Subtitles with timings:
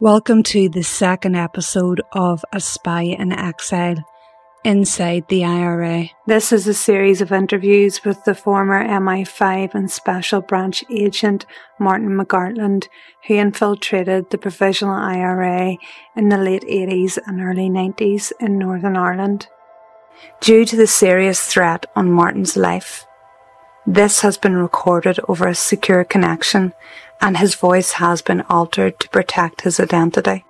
[0.00, 4.02] Welcome to the second episode of A Spy in Exile
[4.64, 6.08] Inside the IRA.
[6.26, 11.44] This is a series of interviews with the former MI5 and Special Branch agent
[11.78, 12.88] Martin McGartland,
[13.26, 15.76] who infiltrated the Provisional IRA
[16.16, 19.48] in the late 80s and early 90s in Northern Ireland.
[20.40, 23.04] Due to the serious threat on Martin's life,
[23.86, 26.72] this has been recorded over a secure connection
[27.20, 30.44] and his voice has been altered to protect his identity.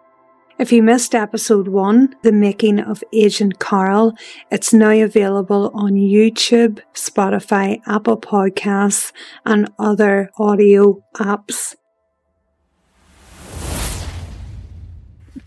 [0.58, 4.14] If you missed episode one, the making of Agent Carol,
[4.50, 9.10] it's now available on YouTube, Spotify, Apple Podcasts,
[9.46, 11.76] and other audio apps.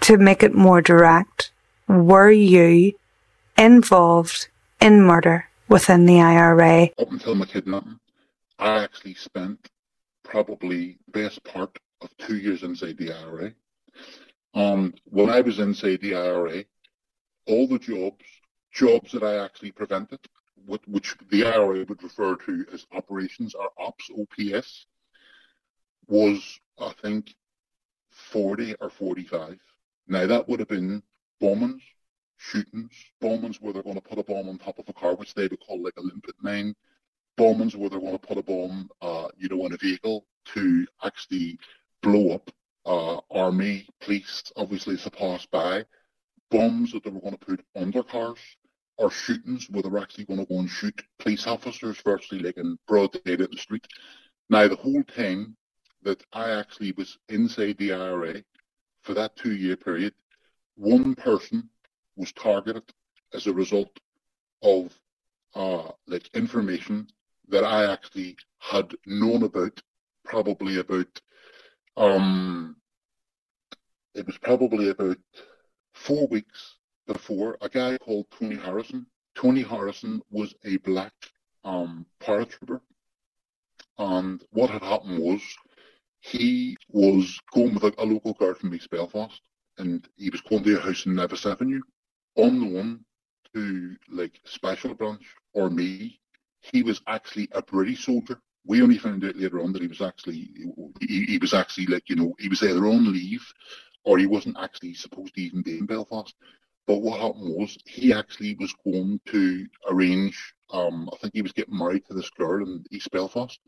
[0.02, 1.52] To make it more direct,
[1.88, 2.94] were you
[3.56, 4.48] involved
[4.82, 6.90] in murder within the IRA?
[6.98, 8.00] Up until my kidnapping,
[8.58, 9.70] I actually spent
[10.34, 13.54] probably best part of two years inside the IRA.
[14.56, 16.66] Um, when I was inside the IRA,
[17.46, 18.26] all the jobs,
[18.72, 20.22] jobs that I actually prevented,
[20.88, 24.88] which the IRA would refer to as operations or ops, OPS,
[26.08, 27.36] was, I think,
[28.10, 29.60] 40 or 45.
[30.08, 31.04] Now, that would have been
[31.44, 31.84] bombings,
[32.38, 35.36] shootings, bombings where they're going to put a bomb on top of a car, which
[35.36, 36.76] they would call like a limpet mine,
[37.38, 40.86] bombings where they're going to put a bomb, uh, you know, in a vehicle to
[41.04, 41.58] actually
[42.02, 42.52] blow up
[42.86, 45.86] uh, army, police, obviously to pass by,
[46.52, 48.40] bombs that they were going to put under cars,
[48.98, 52.58] or shootings where they were actually going to go and shoot police officers virtually like
[52.58, 53.88] in broad daylight in the street.
[54.50, 55.56] Now, the whole time
[56.04, 58.44] that I actually was inside the IRA
[59.02, 60.14] for that two year period,
[60.76, 61.70] one person
[62.16, 62.84] was targeted
[63.34, 64.00] as a result
[64.62, 64.94] of
[65.56, 67.08] uh, like information
[67.54, 69.80] that I actually had known about
[70.26, 71.22] probably about
[71.96, 72.76] um
[74.16, 75.18] it was probably about
[75.94, 79.06] four weeks before a guy called Tony Harrison.
[79.36, 81.14] Tony Harrison was a black
[81.64, 82.82] um paratrooper.
[84.00, 85.42] And what had happened was
[86.22, 89.40] he was going with a, a local guard from East Belfast
[89.78, 91.82] and he was going to a house in Nevis Avenue
[92.36, 93.06] unknown
[93.54, 96.20] to like special branch or me
[96.72, 98.40] he was actually a British soldier.
[98.66, 100.50] We only found out later on that he was actually
[101.02, 103.46] he, he was actually like you know he was either on leave
[104.06, 106.34] or he wasn't actually supposed to even be in Belfast.
[106.88, 110.54] But what happened was he actually was going to arrange.
[110.72, 113.60] Um, I think he was getting married to this girl in East Belfast,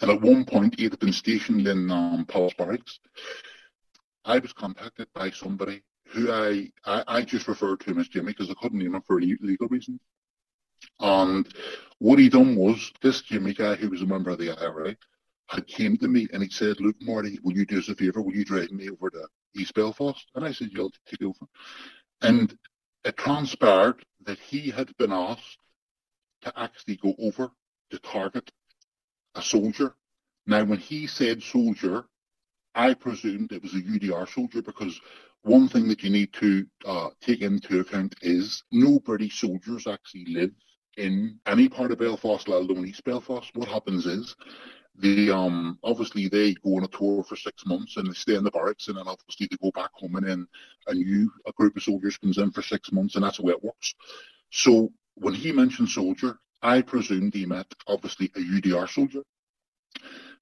[0.00, 3.00] and at one point he had been stationed in um, Palace Barracks.
[4.24, 8.28] I was contacted by somebody who I, I, I just referred to him as Jimmy
[8.28, 10.00] because I couldn't name him for legal reasons.
[11.00, 11.48] And
[11.98, 14.96] what he done was, this Jimmy guy who was a member of the IRA
[15.48, 18.22] had came to me and he said, look, Marty, will you do us a favour?
[18.22, 20.24] Will you drive me over to East Belfast?
[20.34, 21.46] And I said, you'll take over.
[22.22, 22.56] And
[23.04, 25.58] it transpired that he had been asked
[26.42, 27.50] to actually go over
[27.90, 28.50] to target
[29.34, 29.94] a soldier.
[30.46, 32.04] Now, when he said soldier,
[32.74, 35.00] I presumed it was a UDR soldier because
[35.42, 40.26] one thing that you need to uh, take into account is no British soldiers actually
[40.26, 40.50] live
[40.96, 43.50] in any part of Belfast, let alone East Belfast.
[43.54, 44.36] What happens is
[44.94, 48.44] they um obviously they go on a tour for six months and they stay in
[48.44, 50.46] the barracks and then obviously they go back home and then
[50.88, 53.52] a new a group of soldiers comes in for six months and that's the way
[53.52, 53.94] it works.
[54.50, 59.22] So when he mentioned soldier, I presumed he meant obviously a UDR soldier.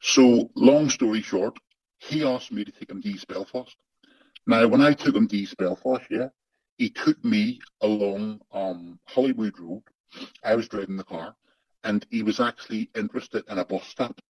[0.01, 1.59] So, long story short,
[1.99, 3.77] he asked me to take him to East Belfast.
[4.47, 6.29] Now, when I took him to East Belfast, yeah,
[6.79, 9.83] he took me along um, Holywood Road.
[10.45, 11.37] I was driving the car,
[11.85, 14.21] and he was actually interested in a bus stop.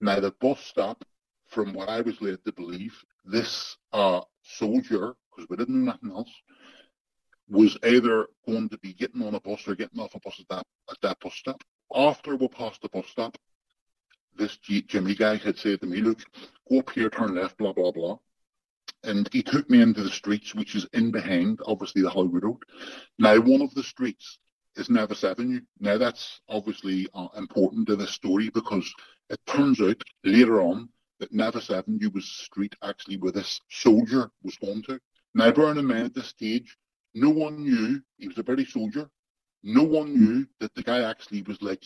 [0.00, 1.04] Now, the bus stop,
[1.46, 2.94] from what I was led to believe,
[3.24, 6.30] this uh, soldier, because we didn't know nothing else,
[7.48, 10.48] was either going to be getting on a bus or getting off a bus at
[10.48, 11.62] that, at that bus stop.
[11.94, 13.38] After we passed the bus stop,
[14.36, 16.20] this Jimmy guy had said to me, look,
[16.68, 18.18] go up here, turn left, blah, blah, blah.
[19.04, 22.62] And he took me into the streets, which is in behind, obviously, the Holywood Road.
[23.18, 24.38] Now, one of the streets
[24.76, 25.60] is Nevis Avenue.
[25.80, 28.92] Now, that's obviously uh, important to this story because
[29.30, 30.88] it turns out later on
[31.20, 35.00] that Nevis Avenue was the street actually where this soldier was going to.
[35.34, 36.76] Now, bearing in mind at this stage,
[37.14, 39.08] no one knew he was a British soldier.
[39.62, 41.82] No one knew that the guy actually was like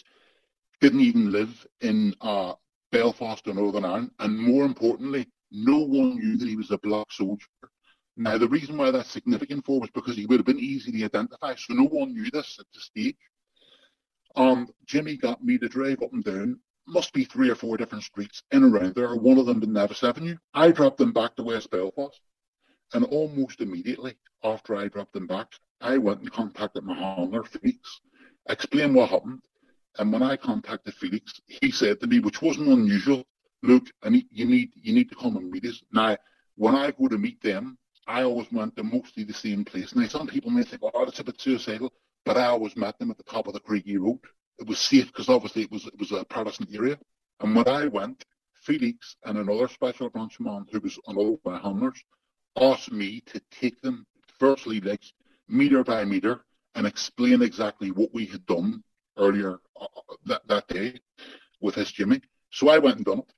[0.81, 2.55] didn't even live in uh,
[2.91, 7.07] Belfast or Northern Ireland, and more importantly, no one knew that he was a black
[7.11, 7.47] soldier.
[8.21, 11.05] Now, the reason why that's significant for was because he would have been easy to
[11.07, 13.17] identify, so no one knew this at the stage.
[14.37, 18.05] Um, Jimmy got me to drive up and down, must be three or four different
[18.05, 20.37] streets in around there, one of them in Nevis Avenue.
[20.53, 22.21] I dropped them back to West Belfast,
[22.93, 28.03] and almost immediately after I dropped them back, I went and contacted my handler, Felix,
[28.51, 29.41] explained what happened,
[29.99, 33.25] and when I contacted Felix, he said to me, which wasn't unusual,
[33.63, 35.83] look, I need, you need you need to come and meet us.
[35.91, 36.19] Now,
[36.57, 37.79] when I go to meet them,
[38.11, 39.95] I always went to mostly the same place.
[39.95, 41.93] Now, some people may think, oh, it's a bit suicidal,
[42.25, 44.19] but I always met them at the top of the Craigie Road.
[44.59, 46.99] It was safe because obviously it was it was a Protestant area.
[47.39, 48.25] And when I went,
[48.63, 52.03] Felix and another special branch man who was another of my handlers
[52.61, 54.05] asked me to take them
[54.41, 55.05] firstly, like
[55.49, 58.83] meter by meter, and explain exactly what we had done
[59.19, 59.87] earlier uh,
[60.27, 60.99] that, that day
[61.61, 62.21] with his Jimmy.
[62.51, 63.33] So I went and done it.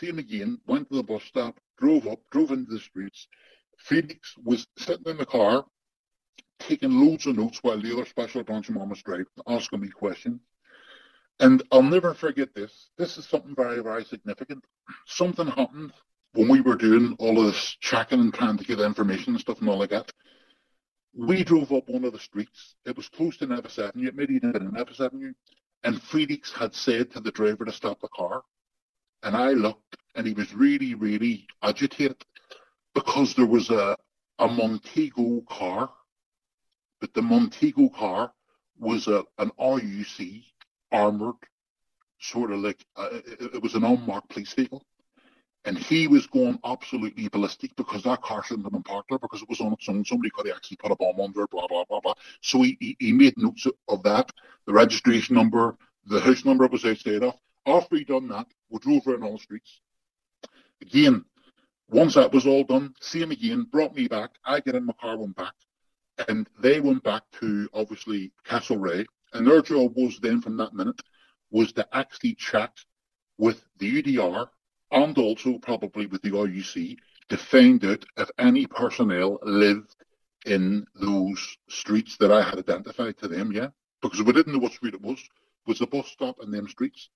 [0.00, 3.28] Him again, went to the bus stop, drove up, drove into the streets.
[3.78, 5.64] Felix was sitting in the car,
[6.58, 10.40] taking loads of notes while the other special branch mom was driving, asking me questions.
[11.40, 12.90] And I'll never forget this.
[12.96, 14.64] This is something very, very significant.
[15.06, 15.92] Something happened
[16.32, 19.60] when we were doing all of this checking and trying to get information and stuff
[19.60, 20.12] and all like that.
[21.16, 22.76] We drove up one of the streets.
[22.84, 24.08] It was close to Nevis Avenue.
[24.08, 25.32] It maybe even Nevis Avenue.
[25.82, 28.42] And Felix had said to the driver to stop the car.
[29.22, 32.16] And I looked and he was really, really agitated
[32.94, 33.96] because there was a,
[34.38, 35.90] a Montego car,
[37.00, 38.32] but the Montego car
[38.78, 40.44] was a, an RUC
[40.92, 41.36] armoured,
[42.20, 44.84] sort of like, uh, it, it was an unmarked police vehicle.
[45.66, 49.40] And he was going absolutely ballistic because that car shouldn't have been parked there because
[49.40, 50.04] it was on its own.
[50.04, 52.12] Somebody could have actually put a bomb under it, blah, blah, blah, blah.
[52.42, 54.30] So he, he, he made notes of that,
[54.66, 57.34] the registration number, the house number it was outside of.
[57.66, 59.80] After he done that, we drove around all the streets.
[60.82, 61.24] Again,
[61.88, 64.30] once that was all done, him again, brought me back.
[64.44, 65.54] I get in my car, went back.
[66.28, 69.06] And they went back to, obviously, Castlereagh.
[69.32, 71.00] And their job was then, from that minute,
[71.50, 72.72] was to actually chat
[73.38, 74.48] with the UDR
[74.92, 76.96] and also probably with the RUC
[77.28, 79.96] to find out if any personnel lived
[80.46, 83.68] in those streets that I had identified to them, yeah?
[84.02, 85.18] Because we didn't know what street it was.
[85.18, 87.08] It was the bus stop in them streets.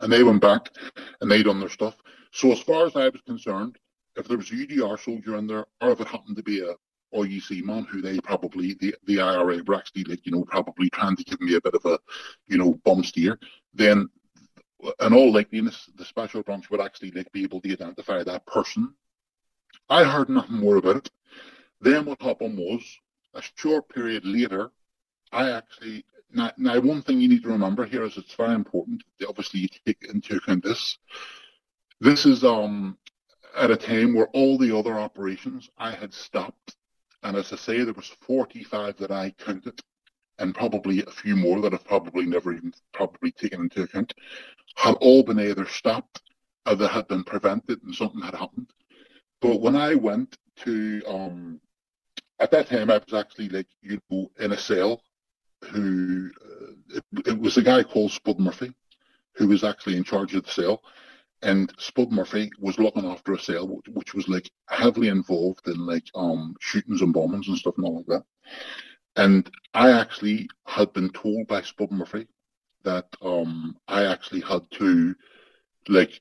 [0.00, 0.70] And they went back
[1.20, 1.96] and they done their stuff.
[2.32, 3.76] So as far as I was concerned,
[4.16, 6.74] if there was a UDR soldier in there, or if it happened to be a
[7.14, 11.16] RUC man who they probably, the, the IRA were actually like, you know, probably trying
[11.16, 11.98] to give me a bit of a,
[12.46, 13.38] you know, bum steer,
[13.72, 14.08] then
[15.00, 18.94] in all likeliness, the special branch would actually like be able to identify that person.
[19.88, 21.10] I heard nothing more about it.
[21.80, 22.82] Then what happened was,
[23.34, 24.70] a short period later,
[25.32, 29.02] I actually now, now one thing you need to remember here is it's very important.
[29.26, 30.98] Obviously, you take into account this.
[32.00, 32.98] This is um
[33.56, 36.76] at a time where all the other operations I had stopped,
[37.22, 39.80] and as I say, there was 45 that I counted
[40.38, 44.14] and probably a few more that I've probably never even probably taken into account,
[44.76, 46.22] had all been either stopped
[46.66, 48.70] or they had been prevented and something had happened.
[49.40, 51.60] But when I went to, um,
[52.40, 55.02] at that time I was actually like, you know, in a cell
[55.62, 58.74] who, uh, it, it was a guy called Spud Murphy
[59.34, 60.82] who was actually in charge of the cell.
[61.44, 65.86] And Spud Murphy was looking after a cell which, which was like heavily involved in
[65.86, 68.24] like um shootings and bombings and stuff and all like that.
[69.16, 72.26] And I actually had been told by Spud Murphy
[72.82, 75.14] that um, I actually had to
[75.88, 76.20] like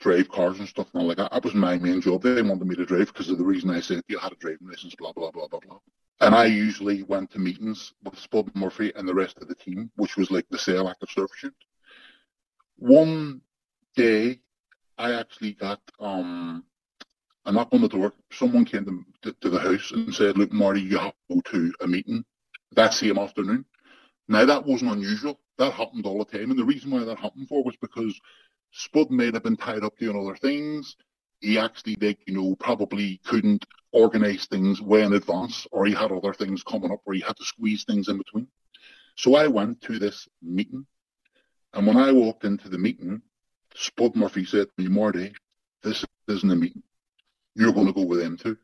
[0.00, 1.32] drive cars and stuff and all like that.
[1.32, 2.22] That was my main job.
[2.22, 4.68] They wanted me to drive because of the reason I said you had a driving
[4.68, 5.78] license, blah blah blah blah blah.
[6.20, 9.90] And I usually went to meetings with Spud Murphy and the rest of the team,
[9.96, 11.56] which was like the cell active service unit.
[12.76, 13.40] One
[13.96, 14.40] day
[14.98, 16.64] I actually got um,
[17.46, 18.12] a knock on the door.
[18.32, 21.40] Someone came to, to, to the house and said, "Look, Marty, you have to go
[21.52, 22.24] to a meeting
[22.72, 23.64] that same afternoon."
[24.28, 25.40] Now that wasn't unusual.
[25.56, 28.18] That happened all the time, and the reason why that happened for was because
[28.72, 30.96] Spud may have been tied up doing other things.
[31.40, 36.12] He actually, like, you know, probably couldn't organise things way in advance, or he had
[36.12, 38.48] other things coming up where he had to squeeze things in between.
[39.16, 40.86] So I went to this meeting,
[41.72, 43.22] and when I walked into the meeting,
[43.78, 45.32] Spud Murphy said to me, Marty,
[45.84, 46.82] this isn't a meeting.
[47.54, 48.56] You're going to go with them too.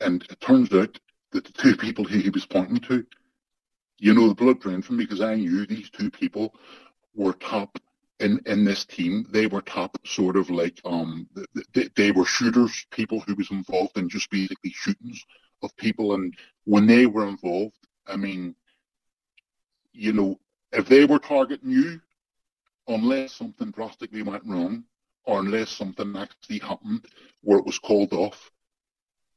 [0.00, 0.98] And it turns out
[1.32, 3.04] that the two people he was pointing to,
[3.98, 6.54] you know, the blood drained from me because I knew these two people
[7.14, 7.78] were top
[8.20, 9.26] in, in this team.
[9.30, 11.28] They were top sort of like, um,
[11.74, 15.22] they, they were shooters, people who was involved in just basically shootings
[15.62, 16.14] of people.
[16.14, 17.76] And when they were involved,
[18.06, 18.54] I mean,
[19.92, 20.40] you know,
[20.72, 22.00] if they were targeting you,
[22.90, 24.84] unless something drastically went wrong,
[25.24, 27.06] or unless something actually happened
[27.42, 28.50] where it was called off,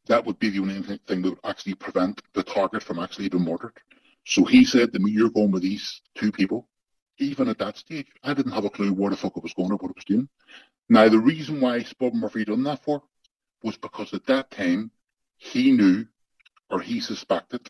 [0.07, 3.45] that would be the only thing that would actually prevent the target from actually being
[3.45, 3.77] murdered.
[4.25, 6.67] So he said to me, you're going with these two people.
[7.19, 9.71] Even at that stage, I didn't have a clue where the fuck it was going
[9.71, 10.27] or what it was doing.
[10.89, 13.03] Now, the reason why Spud Murphy done that for
[13.61, 14.91] was because at that time,
[15.37, 16.05] he knew
[16.69, 17.69] or he suspected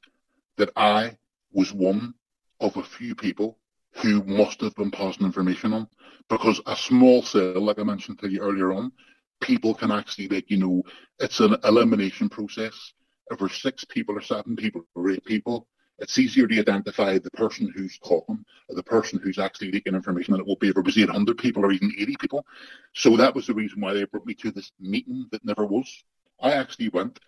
[0.58, 1.18] that I
[1.52, 2.14] was one
[2.60, 3.58] of a few people
[4.04, 5.88] who must have been passing information on.
[6.30, 8.92] Because a small cell, like I mentioned to you earlier on,
[9.42, 10.84] people can actually, like, you know,
[11.20, 12.94] it's an elimination process.
[13.32, 15.68] If there's six people or seven people or eight people,
[16.00, 20.34] it's easier to identify the person who's talking or the person who's actually leaking information
[20.34, 22.46] than it will be if it was 800 people or even 80 people.
[22.94, 26.04] So that was the reason why they brought me to this meeting that never was.
[26.42, 27.20] I actually went.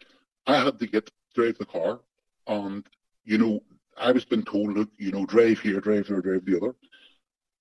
[0.48, 2.00] I had to get drive the car,
[2.48, 2.86] and
[3.24, 3.62] you know
[3.98, 6.76] I was been told, look, you know, drive here, drive there, drive the other.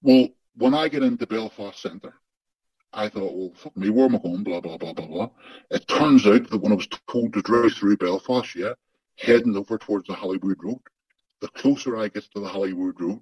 [0.02, 2.14] Well, when I get into Belfast Centre,
[2.92, 4.44] I thought, well, fuck me, where am I going?
[4.44, 5.30] Blah, blah, blah, blah, blah.
[5.70, 8.74] It turns out that when I was told to drive through Belfast, yeah,
[9.18, 10.80] heading over towards the Holywood Road,
[11.40, 13.20] the closer I get to the Holywood Road,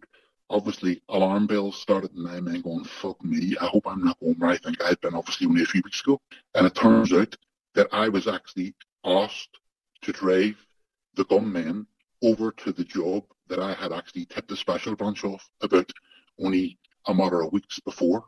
[0.50, 4.50] obviously alarm bells started my mind going, fuck me, I hope I'm not going where
[4.50, 6.21] I think I'd been obviously only a few weeks ago.
[6.54, 7.35] And it turns out
[7.75, 9.59] that I was actually asked
[10.02, 10.57] to drive
[11.14, 11.87] the gunmen
[12.23, 15.91] over to the job that I had actually tipped the special branch off about
[16.41, 18.25] only a matter of weeks before.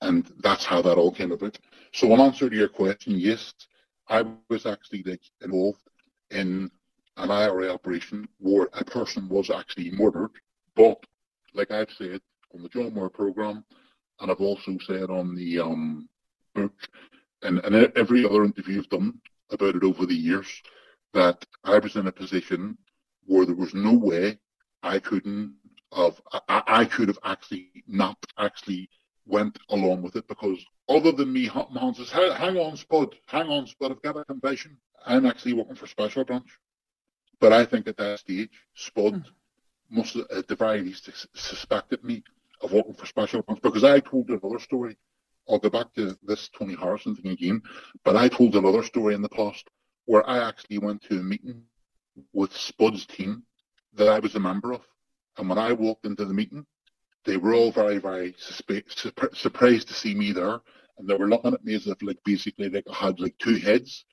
[0.00, 1.58] And that's how that all came about.
[1.92, 3.52] So in answer to your question, yes,
[4.08, 5.82] I was actually like, involved
[6.30, 6.70] in
[7.16, 10.30] an IRA operation where a person was actually murdered.
[10.74, 11.04] But
[11.52, 12.20] like I've said
[12.54, 13.64] on the John Moore program,
[14.20, 16.08] and I've also said on the um,
[16.54, 16.72] book
[17.42, 20.48] and, and every other interview I've done about it over the years,
[21.12, 22.78] that I was in a position
[23.26, 24.38] where there was no way
[24.82, 25.54] I couldn't
[25.94, 28.88] have, I, I could have actually not actually
[29.26, 33.66] went along with it because other than me, Hans says, hang on, Spud, hang on,
[33.66, 34.76] Spud, I've got a confession.
[35.06, 36.50] I'm actually working for Special Branch.
[37.38, 39.24] But I think at that stage, Spud mm.
[39.88, 42.22] must have, at the very least, suspected me
[42.60, 44.96] of working for Special Branch because I told another story.
[45.48, 47.62] I'll go back to this Tony Harrison thing again,
[48.04, 49.68] but I told another story in the past
[50.04, 51.62] where I actually went to a meeting
[52.32, 53.44] with Spud's team
[53.94, 54.82] that I was a member of.
[55.38, 56.66] And when I walked into the meeting,
[57.24, 60.60] they were all very, very suspe- surprised to see me there.
[60.98, 63.56] And they were looking at me as if, like, basically, like I had like two
[63.56, 64.04] heads.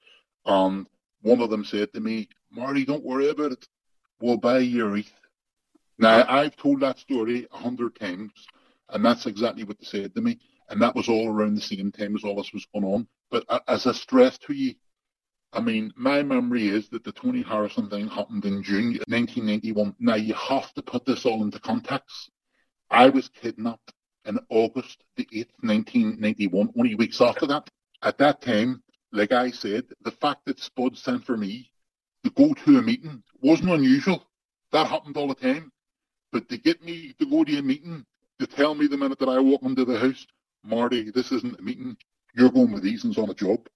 [0.46, 0.88] And
[1.22, 3.68] one of them said to me, Marty, don't worry about it.
[4.20, 5.12] We'll buy your ETH.
[6.00, 8.32] Now, I've told that story a hundred times,
[8.90, 10.40] and that's exactly what they said to me.
[10.70, 13.08] And that was all around the same time as all this was going on.
[13.32, 14.76] But as I stressed to you,
[15.54, 19.96] I mean, my memory is that the Tony Harrison thing happened in June 1991.
[20.00, 22.30] Now, you have to put this all into context.
[22.90, 23.94] I was kidnapped
[24.26, 27.70] in August the 8th, 1991, only weeks after that.
[28.02, 31.72] At that time, like I said, the fact that Spud sent for me
[32.24, 34.28] to go to a meeting wasn't unusual.
[34.74, 35.72] That happened all the time.
[36.32, 38.06] But to get me to go to a meeting,
[38.40, 40.28] to tell me the minute that I walk into the house,
[40.64, 41.96] Marty, this isn't a meeting,
[42.36, 43.68] you're going with Eason's on a job.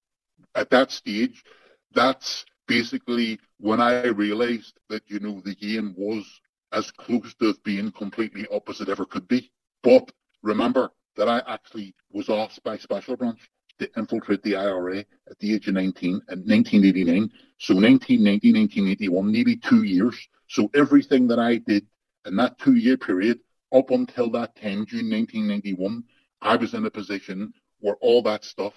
[0.54, 1.44] At that stage,
[1.93, 6.25] that's basically when I realised that, you know, the game was
[6.71, 9.51] as close to being completely it ever could be.
[9.83, 13.39] But remember that I actually was asked by Special Branch
[13.79, 17.29] to infiltrate the IRA at the age of 19 uh, in 1989.
[17.57, 20.15] So 1990, 1981, maybe two years.
[20.48, 21.86] So everything that I did
[22.25, 23.39] in that two year period
[23.74, 26.03] up until that time, June 1991,
[26.41, 28.74] I was in a position where all that stuff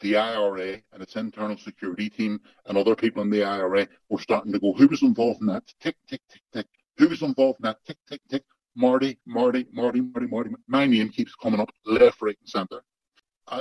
[0.00, 4.52] the IRA and its internal security team and other people in the IRA were starting
[4.52, 5.64] to go, who was involved in that?
[5.80, 6.66] Tick, tick, tick, tick.
[6.98, 7.84] Who was involved in that?
[7.86, 8.44] Tick, tick, tick.
[8.76, 10.50] Marty, Marty, Marty, Marty, Marty.
[10.68, 12.82] My name keeps coming up left, right, and centre.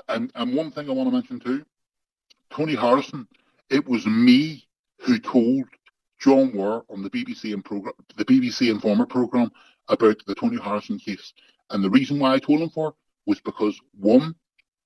[0.09, 1.65] and, and one thing I want to mention too,
[2.49, 3.27] Tony Harrison,
[3.69, 4.67] it was me
[4.99, 5.65] who told
[6.19, 9.51] John Ware on the BBC and program, the BBC Informer program
[9.87, 11.33] about the Tony Harrison case.
[11.69, 12.93] And the reason why I told him for
[13.25, 14.35] was because one,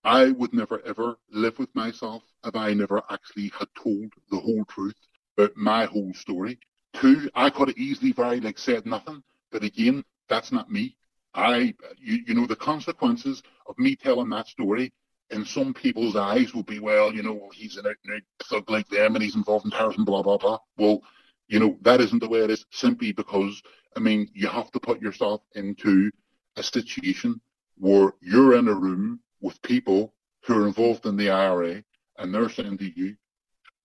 [0.03, 4.63] I would never ever live with myself if I never actually had told the whole
[4.65, 4.95] truth
[5.37, 6.59] about my whole story.
[6.93, 10.95] Two, I could have easily very like said nothing, but again, that's not me.
[11.33, 14.91] I, you, you know, the consequences of me telling that story
[15.29, 18.69] in some people's eyes will be, well, you know, he's an out and out thug
[18.69, 20.57] like them and he's involved in terrorism, blah, blah, blah.
[20.77, 21.01] Well,
[21.47, 23.61] you know, that isn't the way it is simply because,
[23.95, 26.09] I mean, you have to put yourself into
[26.55, 27.39] a situation
[27.77, 31.83] where you're in a room with people who are involved in the IRA
[32.17, 33.15] and they're saying to you,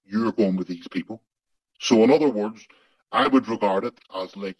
[0.04, 1.22] you're going with these people.
[1.80, 2.66] So in other words,
[3.12, 4.58] I would regard it as like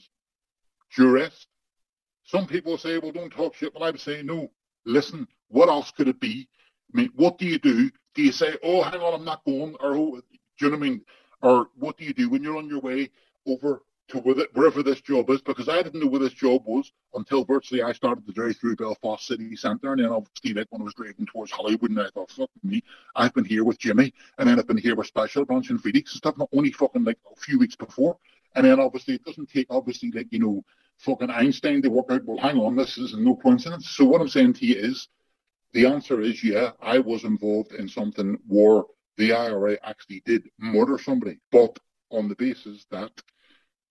[0.97, 1.47] duress.
[2.25, 3.75] Some people say, well, don't talk shit.
[3.75, 4.51] But I would say, no,
[4.87, 6.49] listen, what else could it be?
[6.93, 7.91] I mean, what do you do?
[8.15, 9.77] Do you say, oh, hang on, I'm not going?
[9.81, 11.01] Or, oh, do you know what I mean?
[11.43, 13.11] Or what do you do when you're on your way
[13.47, 15.41] over to wherever this job is?
[15.41, 18.77] Because I didn't know where this job was until virtually I started to drive through
[18.77, 19.93] Belfast city centre.
[19.93, 22.83] And then obviously, when I was driving towards Holywood, and I thought, fuck me,
[23.17, 24.13] I've been here with Jimmy.
[24.39, 27.05] And then I've been here with Special Branch and Felix and stuff, not only fucking
[27.05, 28.19] like a few weeks before.
[28.55, 30.65] And then obviously, it doesn't take, obviously, like, you know,
[30.99, 33.91] fucking Einstein to work out, well, hang on, this is no coincidence.
[33.91, 35.09] So what I'm saying to you is,
[35.73, 38.83] the answer is yeah, I was involved in something where
[39.17, 41.77] the IRA actually did murder somebody, but
[42.11, 43.11] on the basis that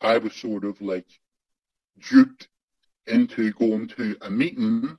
[0.03, 1.07] I was sort of like
[2.09, 2.47] duped
[3.07, 4.97] into going to a meeting,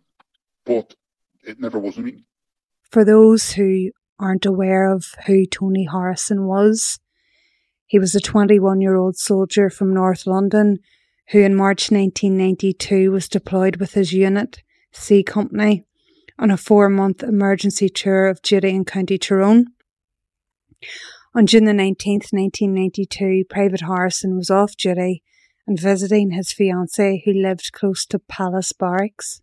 [0.65, 0.95] but
[1.43, 2.25] it never was a meeting.
[2.91, 6.99] For those who aren't aware of who Tony Harrison was,
[7.87, 10.79] he was a 21 year old soldier from North London
[11.29, 15.85] who in March 1992 was deployed with his unit, C Company,
[16.39, 19.67] on a four month emergency tour of Duty in County Tyrone.
[21.37, 25.25] On June the 19th, 1992, Private Harrison was off duty
[25.67, 29.43] and visiting his fiancée who lived close to Palace Barracks.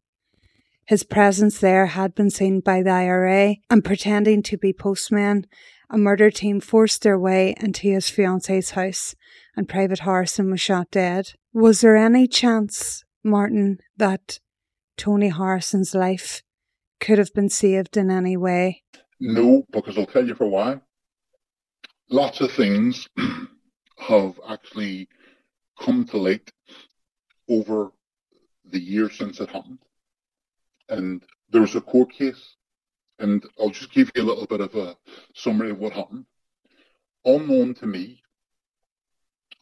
[0.86, 5.48] His presence there had been seen by the IRA and pretending to be postmen,
[5.90, 9.14] a murder team forced their way into his fiancée's house
[9.58, 11.34] and Private Harrison was shot dead.
[11.52, 14.40] Was there any chance, Martin, that
[14.96, 16.42] Tony Harrison's life
[17.02, 18.84] could have been saved in any way?
[19.20, 20.80] No, because I'll tell you for why.
[22.14, 23.08] Lots of things
[23.98, 25.08] have actually
[25.80, 26.52] come to light
[27.50, 27.94] over
[28.66, 29.80] the years since it happened.
[30.90, 32.58] And there was a court case,
[33.18, 34.98] and I'll just give you a little bit of a
[35.34, 36.26] summary of what happened.
[37.24, 38.22] Unknown to me,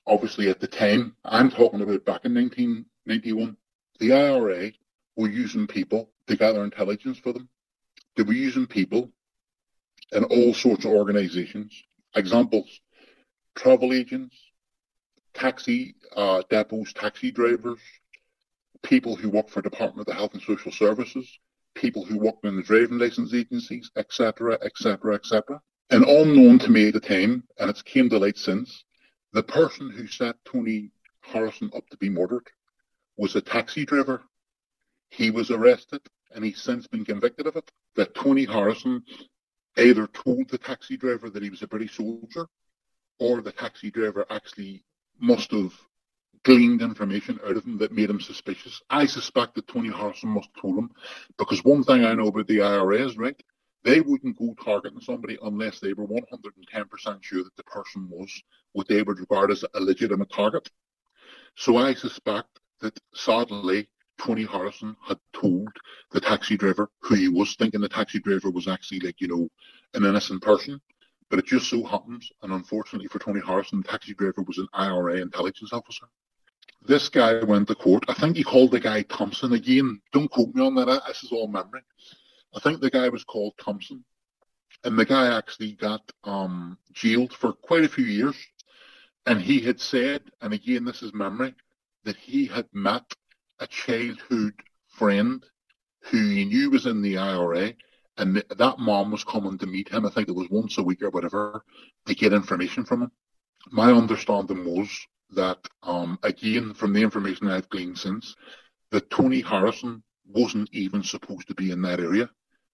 [0.07, 3.57] obviously at the time, I'm talking about back in 1991,
[3.99, 4.71] the IRA
[5.15, 7.47] were using people to gather intelligence for them.
[8.15, 9.11] They were using people
[10.11, 11.83] in all sorts of organizations.
[12.15, 12.81] Examples,
[13.55, 14.35] travel agents,
[15.33, 17.79] taxi uh, depots, taxi drivers,
[18.83, 21.39] people who work for Department of Health and Social Services,
[21.75, 25.61] people who work in the driving license agencies, etc., etc., etc.
[25.91, 28.83] And unknown to me at the time, and it's came to light since,
[29.33, 30.91] the person who set Tony
[31.21, 32.47] Harrison up to be murdered
[33.17, 34.23] was a taxi driver.
[35.09, 39.03] He was arrested and he's since been convicted of it, that Tony Harrison
[39.77, 42.47] either told the taxi driver that he was a British soldier,
[43.19, 44.83] or the taxi driver actually
[45.19, 45.73] must have
[46.43, 48.81] gleaned information out of him that made him suspicious.
[48.89, 50.91] I suspect that Tony Harrison must have told him,
[51.37, 53.41] because one thing I know about the IRA is, right,
[53.83, 58.31] they wouldn't go targeting somebody unless they were 110% sure that the person was
[58.73, 60.69] what they would regard as a legitimate target.
[61.55, 65.69] So I suspect that sadly, Tony Harrison had told
[66.11, 69.49] the taxi driver who he was, thinking the taxi driver was actually like, you know,
[69.93, 70.79] an innocent person.
[71.29, 74.67] But it just so happens, and unfortunately for Tony Harrison, the taxi driver was an
[74.73, 76.07] IRA intelligence officer.
[76.85, 78.03] This guy went to court.
[78.07, 79.53] I think he called the guy Thompson.
[79.53, 81.03] Again, don't quote me on that.
[81.07, 81.81] This is all memory.
[82.55, 84.03] I think the guy was called Thompson.
[84.83, 88.35] And the guy actually got um, jailed for quite a few years.
[89.25, 91.53] And he had said, and again, this is memory,
[92.05, 93.03] that he had met
[93.59, 94.53] a childhood
[94.87, 95.45] friend
[96.01, 97.73] who he knew was in the IRA,
[98.17, 100.05] and th- that mom was coming to meet him.
[100.05, 101.63] I think it was once a week or whatever
[102.05, 103.11] to get information from him.
[103.71, 104.89] My understanding was
[105.31, 108.35] that, um, again, from the information I've gleaned since,
[108.91, 112.29] that Tony Harrison wasn't even supposed to be in that area.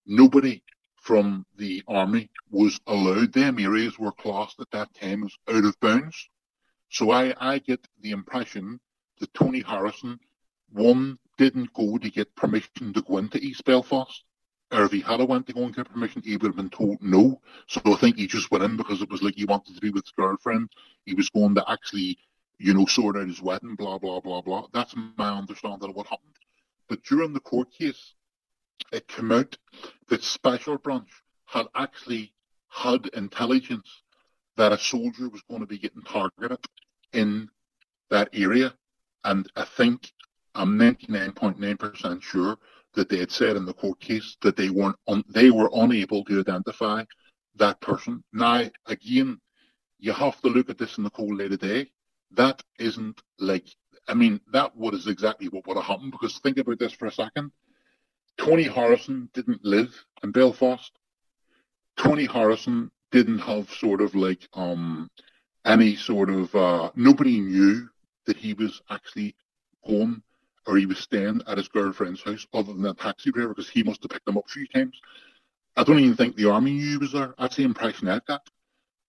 [0.05, 0.63] Nobody
[0.95, 3.33] from the army was allowed.
[3.33, 6.29] Them areas were classed at that time as out of bounds.
[6.89, 8.79] So I, I get the impression
[9.19, 10.19] that Tony Harrison
[10.75, 14.23] one didn't go to get permission to go into East Belfast
[14.71, 17.01] or if he had went to go and get permission, he would have been told
[17.01, 17.39] no.
[17.67, 19.91] So I think he just went in because it was like he wanted to be
[19.91, 20.69] with his girlfriend.
[21.05, 22.17] He was going to actually,
[22.57, 24.67] you know, sort out his wedding, blah, blah, blah, blah.
[24.73, 26.35] That's my understanding of what happened.
[26.89, 28.15] But during the court case,
[28.91, 29.55] it came out
[30.07, 31.09] that Special Branch
[31.45, 32.33] had actually
[32.69, 34.03] had intelligence
[34.57, 36.59] that a soldier was going to be getting targeted
[37.13, 37.49] in
[38.09, 38.73] that area.
[39.23, 40.11] And I think
[40.55, 42.57] I'm 99.9% sure
[42.93, 46.23] that they had said in the court case that they weren't un- they were unable
[46.25, 47.03] to identify
[47.55, 48.23] that person.
[48.33, 49.39] Now, again,
[49.99, 51.91] you have to look at this in the cold light of day.
[52.31, 53.67] That isn't like,
[54.07, 57.11] I mean, that was exactly what would have happened because think about this for a
[57.11, 57.51] second.
[58.37, 60.91] Tony Harrison didn't live in Belfast.
[61.97, 65.09] Tony Harrison didn't have sort of like um
[65.65, 67.87] any sort of uh nobody knew
[68.25, 69.35] that he was actually
[69.81, 70.21] home
[70.67, 73.84] or he was staying at his girlfriend's house other than a taxi driver because he
[73.84, 74.99] must have picked him up a few times.
[75.75, 77.36] I don't even think the army knew he was there.
[77.38, 78.47] That's the impression I got.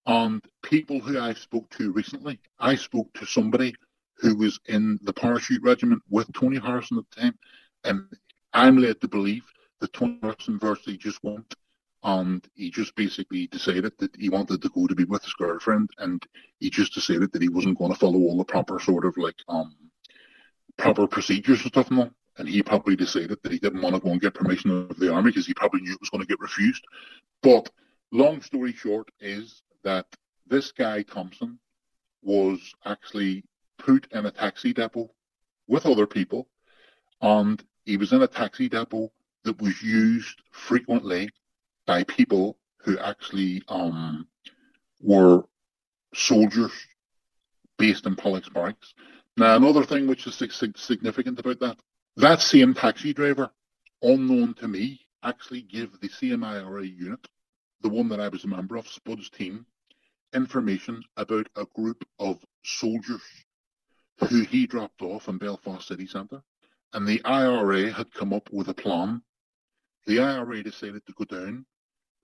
[0.07, 3.75] And people who I spoke to recently, I spoke to somebody
[4.19, 7.39] who was in the parachute regiment with Tony Harrison at the time,
[7.85, 8.07] and
[8.53, 9.45] I'm led to believe
[9.81, 11.55] that Tony Harrison virtually just went
[12.03, 15.91] and he just basically decided that he wanted to go to be with his girlfriend
[15.99, 16.25] and
[16.61, 19.37] he just decided that he wasn't going to follow all the proper sort of like
[19.49, 19.75] um
[20.77, 22.11] proper procedures and stuff and.
[22.39, 25.11] And he probably decided that he didn't want to go and get permission of the
[25.11, 26.85] army because he probably knew it was going to get refused.
[27.43, 27.71] But
[28.13, 30.05] long story short is that
[30.47, 31.59] this guy Thompson
[32.23, 33.45] was actually
[33.79, 35.11] put in a taxi depot
[35.67, 36.47] with other people
[37.23, 39.11] and he was in a taxi depot
[39.45, 41.31] that was used frequently
[41.87, 44.27] by people who actually um,
[45.01, 45.45] were
[46.15, 46.73] soldiers
[47.79, 48.95] based in Palace Barracks.
[49.39, 50.43] Now, another thing which is
[50.77, 51.77] significant about that,
[52.17, 53.51] that same taxi driver,
[54.01, 57.29] unknown to me, actually gave the CMIRA unit,
[57.83, 59.67] the one that I was a member of, Spud's team,
[60.33, 63.23] information about a group of soldiers
[64.31, 66.43] who he dropped off in Belfast City Centre.
[66.95, 69.21] And the IRA had come up with a plan.
[70.07, 71.67] The IRA decided to go down.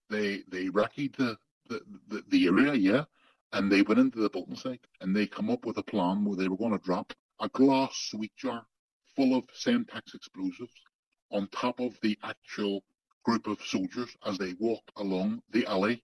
[0.08, 1.36] They they recce the,
[1.68, 3.04] the, the, the area, yeah,
[3.52, 6.36] and they went into the Bolton site and they come up with a plan where
[6.36, 8.64] they were going to drop a glass sweet jar
[9.14, 10.72] full of Semtex explosives
[11.30, 12.82] on top of the actual
[13.24, 16.02] group of soldiers as they walked along the alley,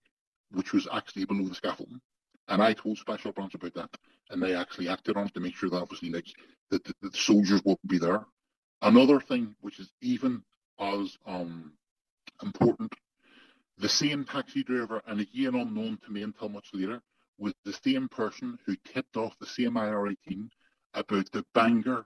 [0.51, 1.99] which was actually below the scaffolding.
[2.47, 3.89] And I told Special Branch about that,
[4.29, 6.27] and they actually acted on it to make sure that obviously like
[6.69, 8.25] that the, the soldiers wouldn't be there.
[8.81, 10.41] Another thing which is even
[10.79, 11.73] as um,
[12.41, 12.93] important,
[13.77, 17.01] the same taxi driver, and again unknown to me until much later,
[17.39, 20.49] was the same person who tipped off the same IRA team
[20.93, 22.05] about the Bangor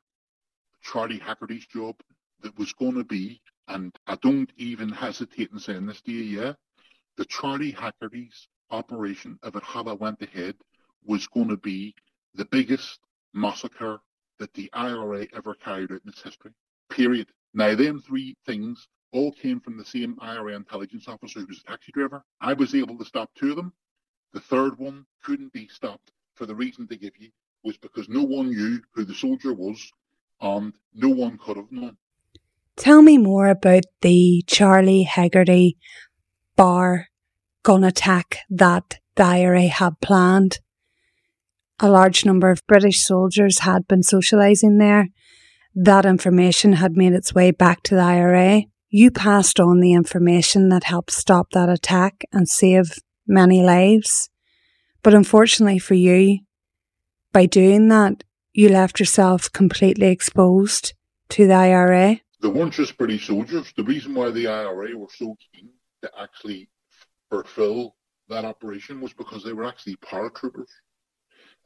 [0.82, 1.96] Charlie Haggerty's job
[2.42, 6.42] that was going to be, and I don't even hesitate in saying this to you,
[6.42, 6.54] yeah,
[7.18, 10.56] the Charlie Haggerty's operation, if it had went ahead,
[11.06, 11.96] was going to be
[12.36, 13.00] the biggest
[13.34, 14.00] massacre
[14.40, 16.52] that the IRA ever carried out in its history.
[16.90, 17.28] Period.
[17.54, 21.64] Now, them three things all came from the same IRA intelligence officer who was a
[21.64, 22.24] taxi driver.
[22.42, 23.74] I was able to stop two of them.
[24.34, 27.30] The third one couldn't be stopped for the reason they give you
[27.64, 29.92] was because no one knew who the soldier was
[30.42, 31.98] and no one could have known.
[32.76, 35.78] Tell me more about the Charlie Haggerty
[36.56, 37.08] bar
[37.62, 40.60] gun attack that the IRA had planned.
[41.80, 45.10] A large number of British soldiers had been socialising there.
[45.76, 48.64] That information had made its way back to the IRA.
[48.90, 52.94] You passed on the information that helped stop that attack and save
[53.28, 54.30] many lives.
[55.02, 56.40] But unfortunately for you,
[57.32, 60.94] by doing that, you left yourself completely exposed
[61.30, 62.22] to the IRA.
[62.42, 63.74] They weren't just British soldiers.
[63.76, 65.70] The reason why the IRA were so keen
[66.04, 66.70] to actually
[67.30, 67.96] fulfill
[68.30, 70.70] that operation was because they were actually paratroopers.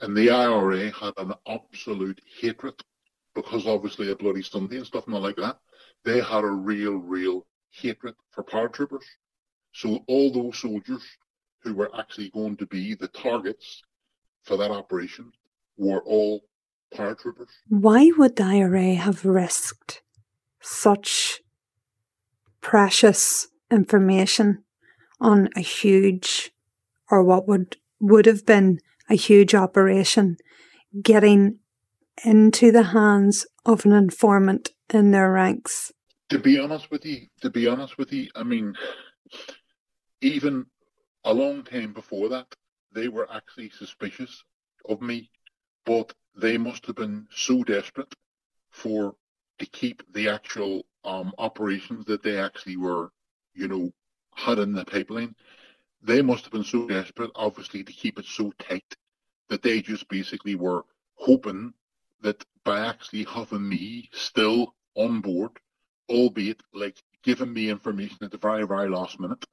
[0.01, 2.75] And the IRA had an absolute hatred
[3.35, 5.57] because obviously a bloody Sunday and stuff not like that.
[6.05, 9.03] They had a real, real hatred for paratroopers.
[9.73, 11.03] So all those soldiers
[11.63, 13.81] who were actually going to be the targets
[14.43, 15.31] for that operation
[15.77, 16.43] were all
[16.93, 17.49] paratroopers.
[17.69, 20.01] Why would the IRA have risked
[20.61, 21.41] such
[22.61, 24.63] precious information
[25.19, 26.51] on a huge,
[27.09, 30.37] or what would would have been a huge operation,
[31.01, 31.59] getting
[32.23, 35.91] into the hands of an informant in their ranks?
[36.29, 38.75] To be honest with you, to be honest with you, I mean,
[40.21, 40.65] even
[41.27, 42.47] a long time before that,
[42.93, 44.45] they were actually suspicious
[44.87, 45.29] of me,
[45.85, 48.13] but they must have been so desperate
[48.69, 49.13] for
[49.59, 53.11] to keep the actual um, operations that they actually were,
[53.53, 53.91] you know,
[54.35, 55.35] had in the pipeline,
[56.01, 58.95] they must have been so desperate, obviously, to keep it so tight
[59.49, 60.85] that they just basically were
[61.15, 61.73] hoping
[62.21, 65.51] that by actually having me still on board,
[66.09, 69.43] albeit like giving me information at the very, very last minute,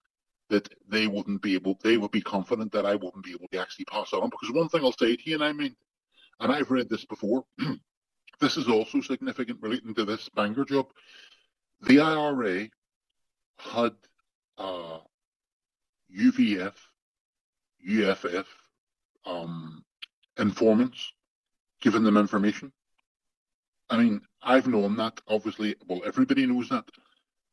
[0.50, 3.60] that they wouldn't be able, they would be confident that I wouldn't be able to
[3.60, 4.28] actually pass on.
[4.30, 5.74] Because one thing I'll say to you, and I mean,
[6.40, 7.44] and I've read this before,
[8.40, 10.86] this is also significant relating to this Bangor job.
[11.82, 12.68] The IRA
[13.58, 13.92] had
[14.58, 14.98] uh,
[16.16, 16.74] UVF,
[17.86, 18.46] UFF
[19.26, 19.84] um,
[20.38, 21.12] informants
[21.80, 22.72] giving them information.
[23.90, 26.84] I mean, I've known that, obviously, well, everybody knows that.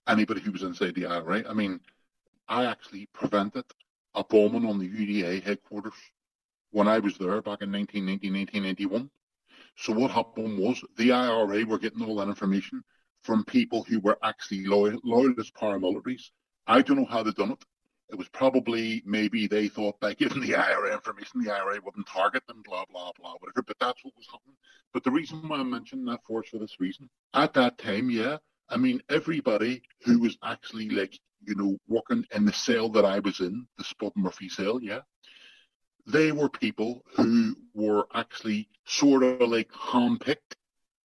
[0.08, 1.44] Anybody who was inside the IRA.
[1.48, 1.80] I mean,
[2.52, 3.64] I actually prevented
[4.14, 5.94] a bombing on the UDA headquarters
[6.72, 9.10] when I was there back in 1990, 1991.
[9.78, 12.84] So what happened was the IRA were getting all that information
[13.24, 16.24] from people who were actually loyal, loyalist paramilitaries.
[16.68, 17.64] I don't know how they done it.
[18.10, 22.46] It was probably maybe they thought by giving the IRA information, the IRA wouldn't target
[22.48, 23.64] them, blah, blah, blah, whatever.
[23.66, 24.58] But that's what was happening.
[24.94, 27.10] But the reason why I'm mentioning that for for this reason.
[27.34, 32.46] At that time, yeah, I mean, everybody who was actually like, you know, working in
[32.46, 35.02] the cell that I was in, the Spud Murphy cell, yeah,
[36.08, 40.56] they were people who were actually sort of like handpicked.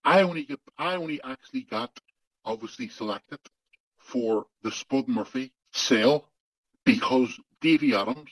[0.04, 1.98] I only get, I only actually got
[2.44, 3.40] obviously selected
[3.98, 6.28] for the Spud Murphy cell
[6.84, 8.30] because Davy Adams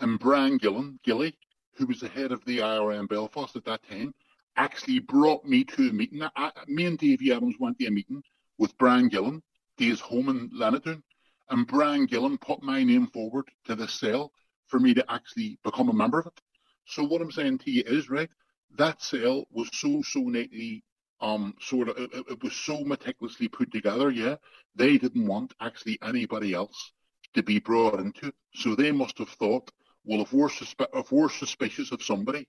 [0.00, 1.34] and Brian Gillen, Gilly,
[1.76, 4.14] who was the head of the IRA in Belfast at that time,
[4.56, 6.22] actually brought me to a meeting.
[6.36, 8.22] I, me and Davy Adams went to a meeting
[8.58, 9.42] with Brian Gillen,
[9.76, 11.02] his home in Lenadoon,
[11.50, 14.32] and Brian Gillen put my name forward to the cell
[14.66, 16.40] for me to actually become a member of it.
[16.86, 18.30] So what I'm saying to you is, right,
[18.76, 20.82] that cell was so, so neatly,
[21.20, 24.36] um, sort of, it, it was so meticulously put together, yeah,
[24.74, 26.92] they didn't want actually anybody else
[27.34, 28.34] to be brought into it.
[28.54, 29.70] So they must have thought,
[30.04, 32.46] well, if we're, suspe- if we're suspicious of somebody,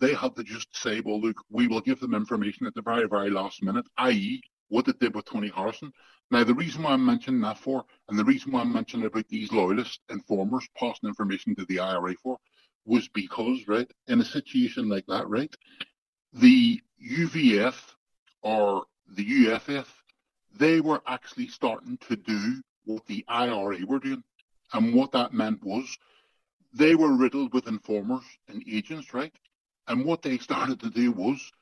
[0.00, 3.08] they had to just say, well, look, we will give them information at the very,
[3.08, 5.92] very last minute, i.e., what they did with Tony Harrison.
[6.30, 9.28] Now, the reason why I'm mentioning that for, and the reason why I'm mentioning about
[9.28, 12.38] these loyalist informers passing information to the IRA for,
[12.84, 15.54] was because, right, in a situation like that, right,
[16.32, 17.74] the UVF
[18.42, 19.92] or the UFF,
[20.56, 24.22] they were actually starting to do what the IRA were doing.
[24.72, 25.96] And what that meant was
[26.74, 29.32] they were riddled with informers and agents, right?
[29.88, 31.52] And what they started to do was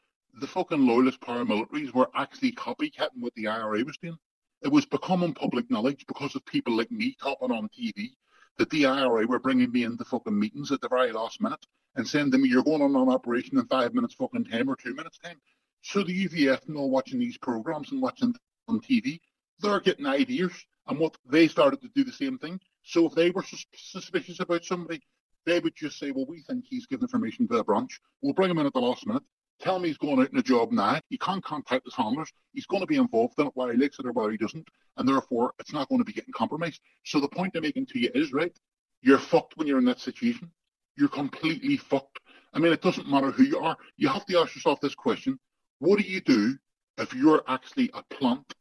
[0.41, 4.19] the fucking loyalist paramilitaries were actually copycatting what the IRA was doing.
[4.63, 8.11] It was becoming public knowledge because of people like me talking on TV
[8.59, 11.65] that the IRA were bringing me into fucking meetings at the very last minute
[11.97, 14.77] and saying to me, you're going on an operation in five minutes fucking time or
[14.77, 15.41] two minutes time.
[15.83, 18.35] So the UVF and all watching these programs and watching
[18.69, 19.21] on TV,
[19.61, 20.53] they're getting ideas
[20.87, 22.61] and what they started to do the same thing.
[22.83, 25.03] So if they were sus- suspicious about somebody,
[25.47, 28.01] they would just say, well, we think he's giving information to the branch.
[28.23, 29.23] We'll bring him in at the last minute.
[29.61, 31.01] Tell me he's going out in a job now.
[31.09, 32.31] He can't contact his handlers.
[32.53, 34.67] He's going to be involved in it, whether he likes it or whether he doesn't.
[34.97, 36.81] And therefore, it's not going to be getting compromised.
[37.05, 38.57] So the point I'm making to you is, right,
[39.03, 40.51] you're fucked when you're in that situation.
[40.97, 42.21] You're completely fucked.
[42.53, 43.77] I mean, it doesn't matter who you are.
[43.97, 45.39] You have to ask yourself this question.
[45.79, 46.57] What do you do
[46.99, 48.55] if you're actually a plant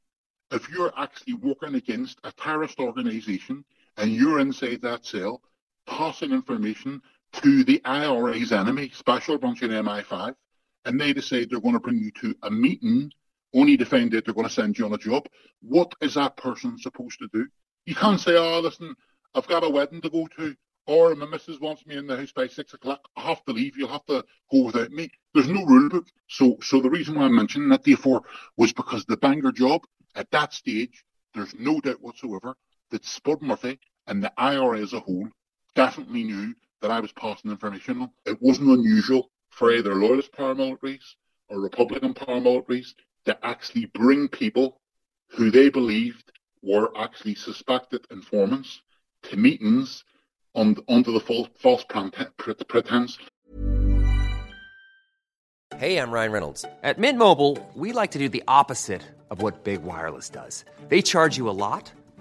[0.54, 3.66] if you're actually working against a terrorist organization
[3.98, 5.42] and you're inside that cell,
[5.88, 7.02] passing information
[7.34, 10.36] to the IRA's enemy, Special Branch in MI5,
[10.86, 13.12] and they decide they're going to bring you to a meeting
[13.54, 15.28] only to find out they're going to send you on a job,
[15.62, 17.48] what is that person supposed to do?
[17.86, 18.96] You can't say, oh, listen,
[19.36, 20.56] I've got a wedding to go to,
[20.88, 23.08] or my missus wants me in the house by six o'clock.
[23.16, 23.78] I have to leave.
[23.78, 25.10] You'll have to go without me.
[25.34, 26.08] There's no rule book.
[26.28, 28.24] So, so the reason why I'm mentioning that, therefore,
[28.58, 32.56] was because the Bangor job at that stage, there's no doubt whatsoever
[32.92, 35.28] that Spud Murphy and the IRA as a whole
[35.76, 38.12] definitely knew that I was passing information on.
[38.26, 41.16] It wasn't unusual for either loyalist paramilitaries
[41.48, 42.94] or Republican paramilitaries
[43.26, 44.82] to actually bring people
[45.30, 48.82] who they believed were actually suspected informants
[49.24, 50.04] to meetings
[50.56, 53.18] on, under the false, false pretense.
[55.78, 56.66] Hey, I'm Ryan Reynolds.
[56.84, 60.66] At Mint Mobile, we like to do the opposite of what Big Wireless does.
[60.88, 61.92] They charge you a lot,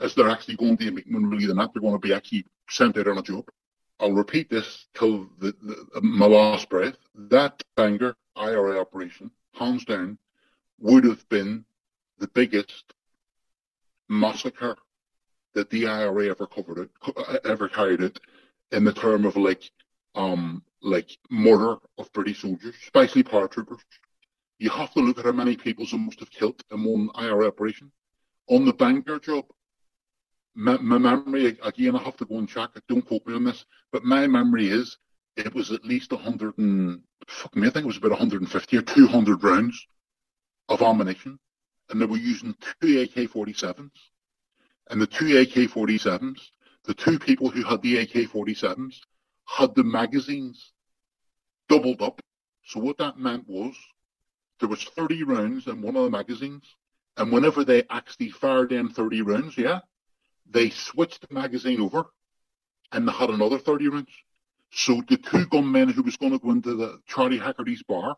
[0.00, 2.14] As they're actually going to be, make them really than that, they're going to be
[2.14, 3.48] actually sent out on a job.
[4.00, 6.96] I'll repeat this till the, the, my last breath.
[7.14, 10.18] That Bangor IRA operation, hands down,
[10.80, 11.64] would have been
[12.18, 12.94] the biggest
[14.08, 14.76] massacre
[15.54, 18.18] that the IRA ever covered it, ever carried it,
[18.72, 19.70] in the term of like,
[20.16, 23.78] um, like murder of British soldiers, especially paratroopers.
[24.58, 27.46] You have to look at how many people they must have killed in one IRA
[27.46, 27.92] operation.
[28.48, 29.46] On the Bangor job,
[30.54, 33.64] my, my memory, again, I have to go and check, don't quote me on this,
[33.92, 34.96] but my memory is
[35.36, 38.82] it was at least 100 and, fuck me, I think it was about 150 or
[38.82, 39.86] 200 rounds
[40.68, 41.38] of ammunition.
[41.90, 43.90] And they were using two AK-47s.
[44.90, 46.40] And the two AK-47s,
[46.84, 48.96] the two people who had the AK-47s
[49.46, 50.72] had the magazines
[51.68, 52.20] doubled up.
[52.66, 53.74] So what that meant was
[54.60, 56.64] there was 30 rounds in one of the magazines.
[57.16, 59.80] And whenever they actually fired them 30 rounds, yeah,
[60.48, 62.06] they switched the magazine over
[62.92, 64.10] and they had another 30 rounds.
[64.70, 68.16] So the two gunmen who was going to go into the Charlie Haggerty's bar,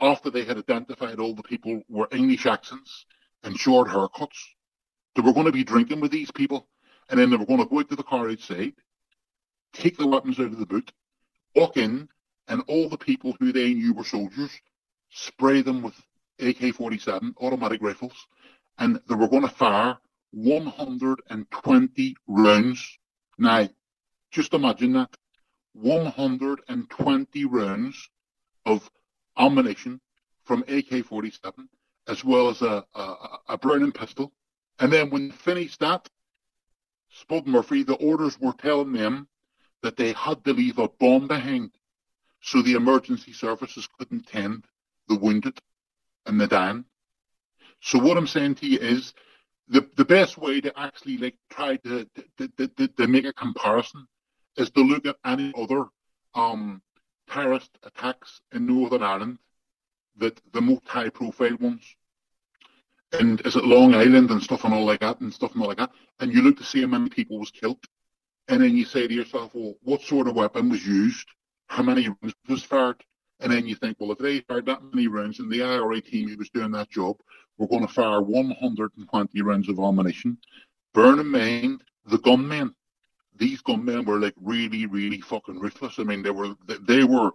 [0.00, 3.04] after they had identified all the people were English accents
[3.42, 4.38] and short haircuts,
[5.14, 6.68] they were going to be drinking with these people,
[7.08, 8.74] and then they were going to go out to the car outside,
[9.72, 10.92] take the weapons out of the boot,
[11.54, 12.08] walk in,
[12.46, 14.50] and all the people who they knew were soldiers,
[15.10, 15.94] spray them with
[16.40, 18.26] AK-47 automatic rifles,
[18.78, 19.98] and they were going to fire
[20.32, 22.98] 120 rounds.
[23.38, 23.68] Now,
[24.30, 25.16] just imagine that.
[25.72, 28.10] 120 rounds
[28.66, 28.90] of
[29.36, 30.00] ammunition
[30.44, 31.68] from AK-47,
[32.08, 33.14] as well as a, a,
[33.50, 34.32] a Browning pistol.
[34.78, 36.08] And then when they finished that,
[37.10, 39.28] Spud Murphy, the orders were telling them
[39.82, 41.70] that they had to leave a bomb behind
[42.40, 44.64] so the emergency services couldn't tend
[45.08, 45.58] the wounded
[46.26, 46.84] and the dying.
[47.80, 49.14] So what I'm saying to you is
[49.68, 54.06] the, the best way to actually like try to, to, to, to make a comparison
[54.56, 55.86] is to look at any other
[56.34, 56.82] um,
[57.30, 59.38] terrorist attacks in Northern Ireland,
[60.16, 61.82] that the most high profile ones.
[63.12, 65.78] And is it Loughinisland and stuff and all like that and stuff and all like
[65.78, 65.92] that?
[66.20, 67.82] And you look to see how many people was killed.
[68.48, 71.26] And then you say to yourself, well, what sort of weapon was used?
[71.68, 73.02] How many rounds was fired?
[73.40, 76.28] And then you think, well, if they fired that many rounds and the IRA team
[76.28, 77.16] who was doing that job
[77.58, 80.38] were going to fire 120 rounds of ammunition,
[80.94, 82.74] bear in mind the gunmen
[83.38, 85.98] these gunmen were like really, really fucking ruthless.
[85.98, 86.54] I mean, they were
[86.86, 87.30] they were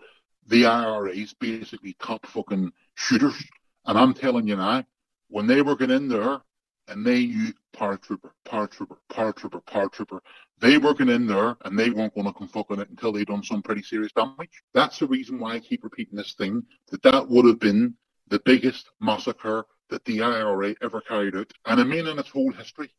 [0.48, 3.42] the IRA's basically top fucking shooters.
[3.86, 4.84] And I'm telling you now,
[5.30, 6.42] when they were getting in there
[6.90, 10.20] and they knew paratrooper, paratrooper, paratrooper, paratrooper,
[10.60, 13.28] they were getting in there and they weren't going to come fucking it until they'd
[13.28, 14.64] done some pretty serious damage.
[14.74, 17.96] That's the reason why I keep repeating this thing, that that would have been
[18.28, 22.52] the biggest massacre that the IRA ever carried out, and I mean in its whole
[22.52, 22.90] history,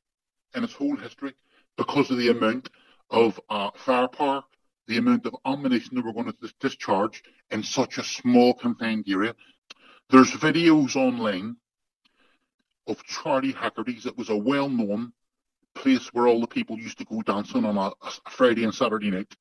[0.55, 1.35] in its whole history,
[1.77, 2.71] because of the amount
[3.11, 4.45] of uh, firepower,
[4.87, 9.35] the amount of ammunition that we're going to discharge in such a small confined area.
[10.11, 11.57] There's videos online
[12.87, 14.07] of Charlie Hackerty's.
[14.07, 15.13] It was a well-known
[15.75, 19.11] place where all the people used to go dancing on a, a Friday and Saturday
[19.11, 19.35] night.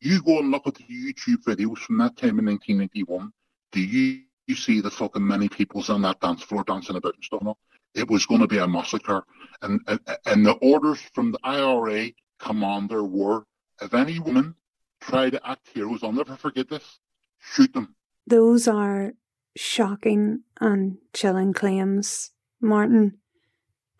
[0.00, 3.32] You go and look at the YouTube videos from that time in 1991.
[3.72, 7.24] Do you, you see the fucking many people's on that dance floor dancing about and
[7.24, 7.56] stuff?
[7.94, 9.24] It was going to be a massacre.
[9.62, 13.44] And, and, and the orders from the IRA commander were,
[13.80, 14.54] if any woman
[15.00, 16.98] try to act heroes, I'll never forget this,
[17.40, 17.94] shoot them.
[18.26, 19.12] Those are
[19.56, 23.18] shocking and chilling claims, Martin.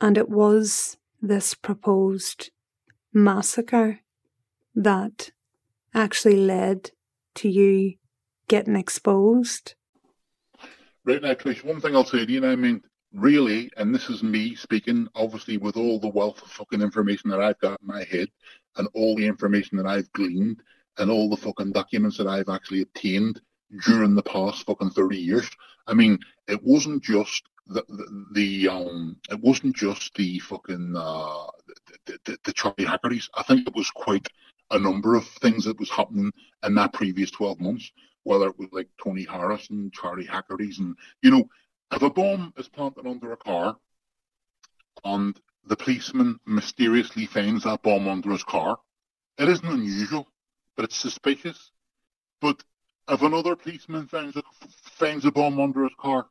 [0.00, 2.50] And it was this proposed
[3.12, 4.00] massacre
[4.74, 5.30] that
[5.94, 6.90] actually led
[7.36, 7.94] to you
[8.48, 9.74] getting exposed?
[11.06, 12.82] Right now, Trish, one thing I'll say to you, know, I mean,
[13.14, 17.40] really, and this is me speaking, obviously, with all the wealth of fucking information that
[17.40, 18.28] I've got in my head
[18.76, 20.64] and all the information that I've gleaned
[20.98, 23.40] and all the fucking documents that I've actually obtained
[23.84, 25.48] during the past fucking 30 years.
[25.86, 31.46] I mean, it wasn't just the, the, the um, it wasn't just the fucking, uh,
[32.06, 33.28] the, the, the Charlie Hackertys.
[33.36, 34.26] I think it was quite
[34.72, 36.32] a number of things that was happening
[36.64, 37.92] in that previous 12 months,
[38.26, 40.80] whether it was like Tony Harris and Charlie Hackerty's.
[40.80, 41.48] And, you know,
[41.92, 43.76] if a bomb is planted under a car
[45.04, 48.78] and the policeman mysteriously finds that bomb under his car,
[49.38, 50.26] it isn't unusual,
[50.74, 51.70] but it's suspicious.
[52.40, 52.64] But
[53.08, 56.26] if another policeman finds a, finds a bomb under his car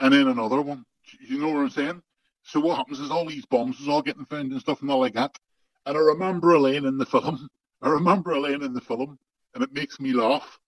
[0.00, 0.84] and then another one,
[1.20, 2.02] you know what I'm saying?
[2.42, 4.98] So what happens is all these bombs is all getting found and stuff and all
[4.98, 5.38] like that.
[5.86, 7.48] And I remember Elaine in the film.
[7.82, 9.16] I remember Elaine in the film,
[9.54, 10.58] and it makes me laugh.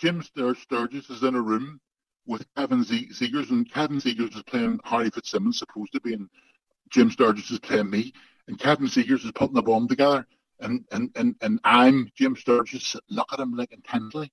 [0.00, 1.78] Jim Sturgess is in a room
[2.26, 6.30] with Kevin Zegers, and Kevin Zegers is playing Harry Fitzsimmons, supposed to be, and
[6.88, 8.14] Jim Sturgess is playing me,
[8.48, 10.26] and Kevin Zegers is putting the bomb together,
[10.58, 14.32] and and and, and I'm Jim Sturgess, look at him like intently,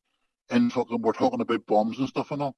[0.50, 2.56] and fucking we're talking about bombs and stuff and all,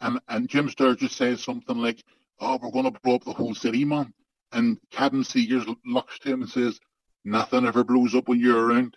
[0.00, 2.00] and and Jim Sturgess says something like,
[2.38, 4.14] "Oh, we're going to blow up the whole city, man,"
[4.52, 6.78] and Kevin Zegers looks to him and says,
[7.24, 8.96] Nothing ever blows up when you're around.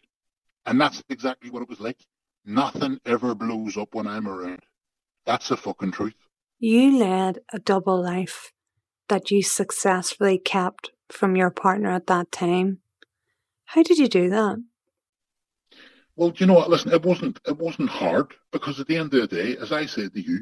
[0.65, 1.99] And that's exactly what it was like.
[2.45, 4.61] Nothing ever blows up when I'm around.
[5.25, 6.13] That's the fucking truth.
[6.59, 8.51] You led a double life
[9.09, 12.79] that you successfully kept from your partner at that time.
[13.65, 14.63] How did you do that?
[16.15, 16.69] Well, you know what?
[16.69, 19.85] Listen, it wasn't it wasn't hard because at the end of the day, as I
[19.85, 20.39] said to you,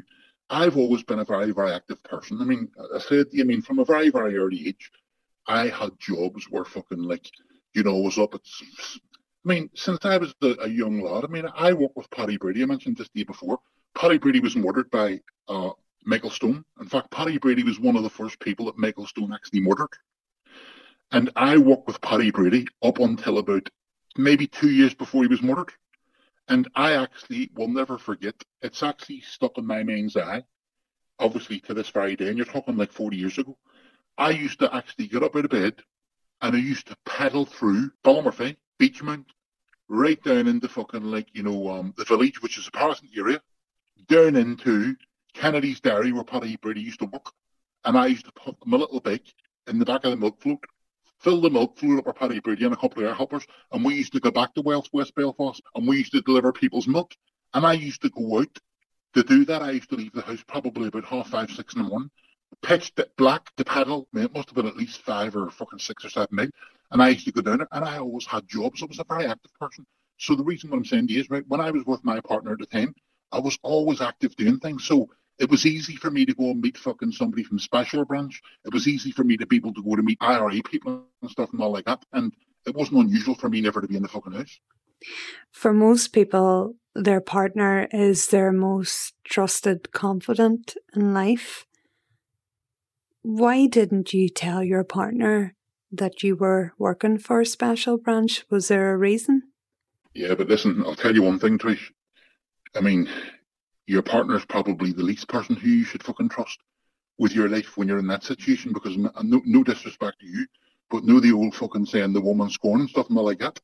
[0.50, 2.40] I've always been a very, very active person.
[2.40, 4.90] I mean, I said, I mean, from a very, very early age,
[5.48, 7.28] I had jobs where fucking like
[7.74, 8.40] you know, was up at.
[9.44, 12.38] I mean, since I was a, a young lad, I mean, I worked with Paddy
[12.38, 12.62] Brady.
[12.62, 13.58] I mentioned this day before.
[13.94, 15.70] Paddy Brady was murdered by uh,
[16.04, 16.64] Michael Stone.
[16.80, 19.90] In fact, Paddy Brady was one of the first people that Michael Stone actually murdered.
[21.12, 23.68] And I worked with Paddy Brady up until about
[24.16, 25.72] maybe two years before he was murdered.
[26.48, 30.42] And I actually will never forget, it's actually stuck in my mind's eye,
[31.18, 33.58] obviously to this very day, and you're talking like 40 years ago.
[34.16, 35.82] I used to actually get up out of bed,
[36.40, 39.26] and I used to pedal through Ballymurphy, Beechmount,
[39.88, 43.40] right down into fucking like, you know, um, the village, which is a Protestant area,
[44.08, 44.96] down into
[45.34, 47.32] Kennedy's Dairy where Paddy Brady used to work.
[47.84, 49.34] And I used to put my little bike
[49.66, 50.64] in the back of the milk float,
[51.18, 53.84] fill the milk float up with Paddy Brady and a couple of air helpers, and
[53.84, 56.88] we used to go back to Wales, West Belfast, and we used to deliver people's
[56.88, 57.14] milk.
[57.52, 58.58] And I used to go out
[59.14, 59.62] to do that.
[59.62, 62.10] I used to leave the house probably about half five, six in the morning,
[62.62, 64.08] pitched black to pedal.
[64.12, 66.50] I mean, it must have been at least five or fucking six or seven eight.
[66.90, 68.82] And I used to go down it, and I always had jobs.
[68.82, 69.86] I was a very active person.
[70.18, 72.20] So the reason what I'm saying to you is, right, when I was with my
[72.20, 72.94] partner at the time,
[73.32, 74.84] I was always active doing things.
[74.84, 75.08] So
[75.38, 78.40] it was easy for me to go and meet fucking somebody from Special Branch.
[78.64, 81.30] It was easy for me to be able to go to meet IRA people and
[81.30, 82.04] stuff and all like that.
[82.12, 82.32] And
[82.66, 84.60] it wasn't unusual for me never to be in the fucking house.
[85.50, 91.66] For most people, their partner is their most trusted confidant in life.
[93.22, 95.56] Why didn't you tell your partner
[95.98, 98.44] that you were working for a special branch?
[98.50, 99.42] Was there a reason?
[100.14, 101.90] Yeah, but listen, I'll tell you one thing, Trish.
[102.76, 103.08] I mean,
[103.86, 106.58] your partner's probably the least person who you should fucking trust
[107.18, 110.46] with your life when you're in that situation because no, no disrespect to you,
[110.90, 113.60] but know the old fucking saying, the woman scorn and stuff and all like that.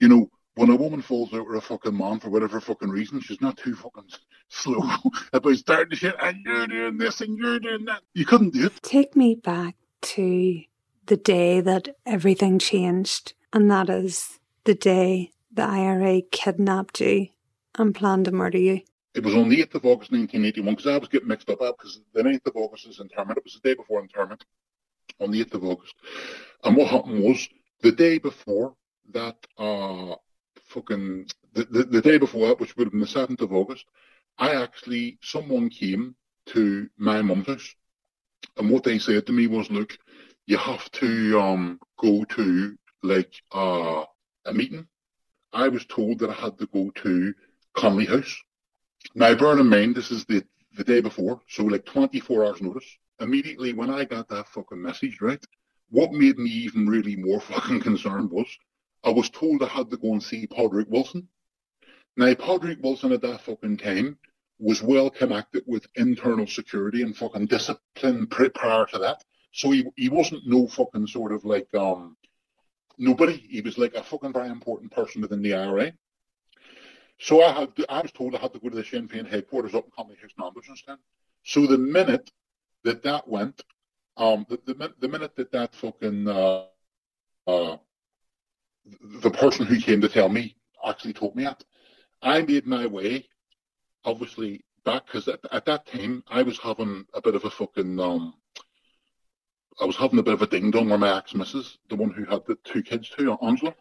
[0.00, 3.20] You know, when a woman falls out with a fucking man for whatever fucking reason,
[3.20, 4.08] she's not too fucking
[4.48, 4.82] slow
[5.32, 8.02] about starting to shit and you're doing this and you're doing that.
[8.14, 8.82] You couldn't do it.
[8.82, 10.62] Take me back to
[11.06, 17.28] the day that everything changed, and that is the day the IRA kidnapped you
[17.76, 18.80] and planned to murder you.
[19.14, 22.00] It was on the 8th of August 1981 because I was getting mixed up because
[22.12, 23.38] the 9th of August is interment.
[23.38, 24.44] It was the day before interment
[25.20, 25.94] on the 8th of August.
[26.64, 27.48] And what happened was
[27.80, 28.74] the day before
[29.12, 30.16] that, uh,
[30.64, 33.84] fucking, the, the, the day before that, which would have been the 7th of August,
[34.38, 37.74] I actually, someone came to my mum's house.
[38.56, 39.96] And what they said to me was, look,
[40.46, 44.04] you have to um, go to like uh,
[44.46, 44.86] a meeting.
[45.52, 47.34] I was told that I had to go to
[47.74, 48.36] Connolly House.
[49.14, 50.44] Now, bear in mind, this is the,
[50.76, 52.98] the day before, so like 24 hours notice.
[53.20, 55.42] Immediately when I got that fucking message, right,
[55.90, 58.48] what made me even really more fucking concerned was
[59.04, 61.28] I was told I had to go and see Padraig Wilson.
[62.16, 64.18] Now, Padraig Wilson at that fucking time
[64.58, 69.22] was well connected with internal security and fucking discipline prior to that.
[69.54, 72.16] So he he wasn't no fucking sort of like um
[72.98, 73.36] nobody.
[73.36, 75.92] He was like a fucking very important person within the IRA.
[77.20, 79.28] So I had to, I was told I had to go to the Sinn Féin
[79.28, 80.98] headquarters up in Connolly House in Andersonstown.
[81.44, 82.32] So the minute
[82.82, 83.62] that that went,
[84.16, 86.64] um, the, the, the minute that that fucking uh,
[87.46, 87.76] uh,
[89.22, 91.62] the person who came to tell me actually told me that,
[92.22, 93.28] I made my way,
[94.04, 98.00] obviously back because at, at that time I was having a bit of a fucking
[98.00, 98.34] um,
[99.80, 102.10] I was having a bit of a ding dong with my ex missus, the one
[102.10, 103.74] who had the two kids too, Angela.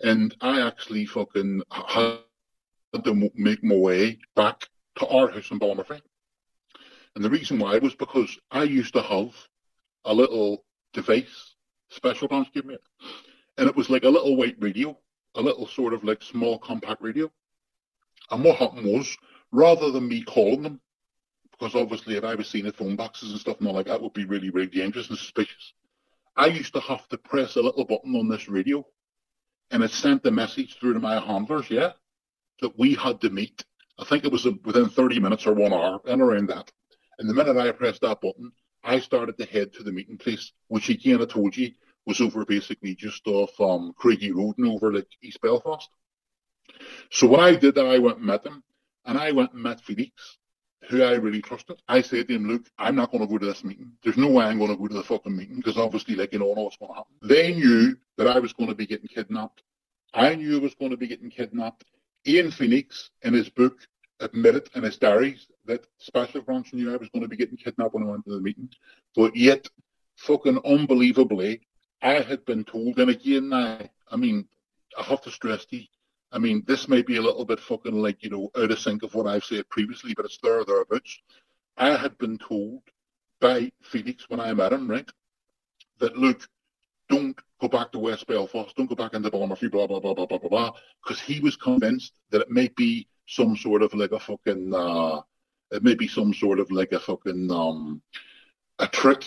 [0.00, 2.18] And I actually fucking had
[3.04, 6.00] to make my way back to our house in Ballymurphy.
[7.14, 9.34] And the reason why was because I used to have
[10.04, 11.54] a little device,
[11.88, 12.84] special branch gave me it.
[13.56, 14.96] And it was like a little white radio,
[15.34, 17.30] a little sort of like small compact radio.
[18.30, 19.16] And what happened was,
[19.52, 20.80] rather than me calling them,
[21.58, 24.00] because obviously if I was seeing at phone boxes and stuff and all like that
[24.00, 25.72] would be really, really dangerous and suspicious.
[26.36, 28.86] I used to have to press a little button on this radio
[29.70, 31.92] and it sent the message through to my handlers, yeah,
[32.60, 33.64] that we had to meet.
[33.98, 36.70] I think it was within 30 minutes or one hour and around that.
[37.18, 38.52] And the minute I pressed that button,
[38.84, 41.72] I started to head to the meeting place, which again I told you
[42.06, 45.88] was over basically just off um, Craigie Road and over like East Belfast.
[47.10, 48.62] So what I did, I went and met them,
[49.04, 50.38] and I went and met Felix,
[50.88, 51.80] who I really trusted.
[51.88, 53.92] I said to him, look, I'm not going to go to this meeting.
[54.02, 56.38] There's no way I'm going to go to the fucking meeting because obviously, like, you
[56.38, 57.14] know, know what's going to happen.
[57.22, 59.62] They knew that I was going to be getting kidnapped.
[60.14, 61.84] I knew I was going to be getting kidnapped.
[62.26, 63.76] Ian Phoenix, in his book,
[64.20, 67.94] admitted in his diaries that Special Branch knew I was going to be getting kidnapped
[67.94, 68.70] when I went to the meeting.
[69.14, 69.68] But yet,
[70.16, 71.60] fucking unbelievably,
[72.02, 74.46] I had been told, and again, I, I mean,
[74.98, 75.82] I have to stress you,
[76.30, 79.02] I mean, this may be a little bit fucking like, you know, out of sync
[79.02, 81.18] of what I've said previously, but it's there thereabouts.
[81.76, 82.82] I had been told
[83.40, 85.08] by Felix when I met him, right,
[86.00, 86.46] that look,
[87.08, 90.26] don't go back to West Belfast, don't go back into Ballymurphy, blah, blah, blah, blah,
[90.26, 90.72] blah, blah, blah,
[91.02, 95.20] because he was convinced that it may be some sort of like a fucking, uh,
[95.70, 98.02] it may be some sort of like a fucking, um,
[98.78, 99.24] a trick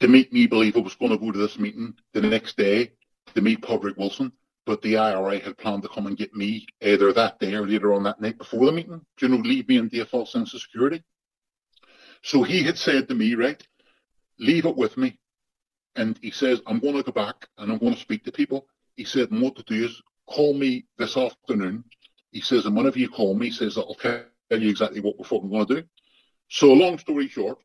[0.00, 2.92] to make me believe I was going to go to this meeting the next day
[3.34, 4.32] to meet Padraig Wilson
[4.68, 7.94] but the IRA had planned to come and get me either that day or later
[7.94, 10.60] on that night before the meeting, you know, leave me in a false sense of
[10.60, 11.02] security.
[12.22, 13.66] So he had said to me, right,
[14.38, 15.18] leave it with me.
[15.96, 18.66] And he says, I'm going to go back and I'm going to speak to people.
[18.96, 21.82] He said, what to do is call me this afternoon.
[22.32, 25.24] He says, and whenever you call me, he says, I'll tell you exactly what we're
[25.24, 25.88] fucking going to do.
[26.50, 27.56] So long story short,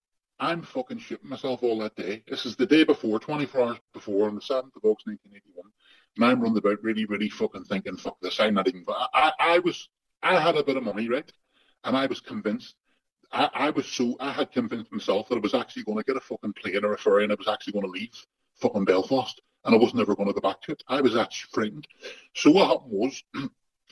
[0.43, 2.21] I'm fucking shitting myself all that day.
[2.27, 5.71] This is the day before, 24 hours before, on the 7th of August 1981.
[6.17, 9.31] And I'm running about really, really fucking thinking, fuck this, I'm not even, I, I,
[9.39, 9.87] I was,
[10.21, 11.31] I had a bit of money, right?
[11.85, 12.75] And I was convinced,
[13.31, 16.17] I, I was so, I had convinced myself that I was actually going to get
[16.17, 18.13] a fucking plane or a ferry and I was actually going to leave
[18.55, 20.83] fucking Belfast and I was never going to go back to it.
[20.89, 21.87] I was actually frightened.
[22.35, 23.23] So what happened was,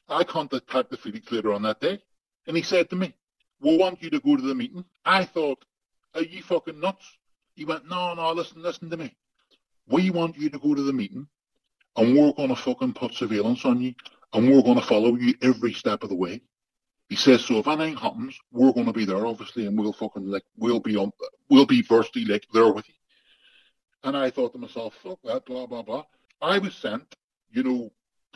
[0.10, 2.04] I contacted Felix later on that day
[2.46, 3.16] and he said to me,
[3.62, 4.84] we want you to go to the meeting.
[5.06, 5.64] I thought,
[6.16, 7.06] are you fucking nuts?
[7.56, 9.16] He went, no, no, listen, listen to me.
[9.88, 11.28] We want you to go to the meeting
[11.96, 13.94] and we're going to fucking put surveillance on you
[14.34, 16.42] and we're going to follow you every step of the way.
[17.10, 20.28] He says, so if anything happens, we're going to be there, obviously, and we'll fucking,
[20.28, 21.12] like, we'll be on,
[21.50, 22.96] we'll be virtually, like, there with you.
[24.04, 26.06] And I thought to myself, fuck that, blah, blah, blah.
[26.42, 27.04] I was sent,
[27.50, 27.92] you know,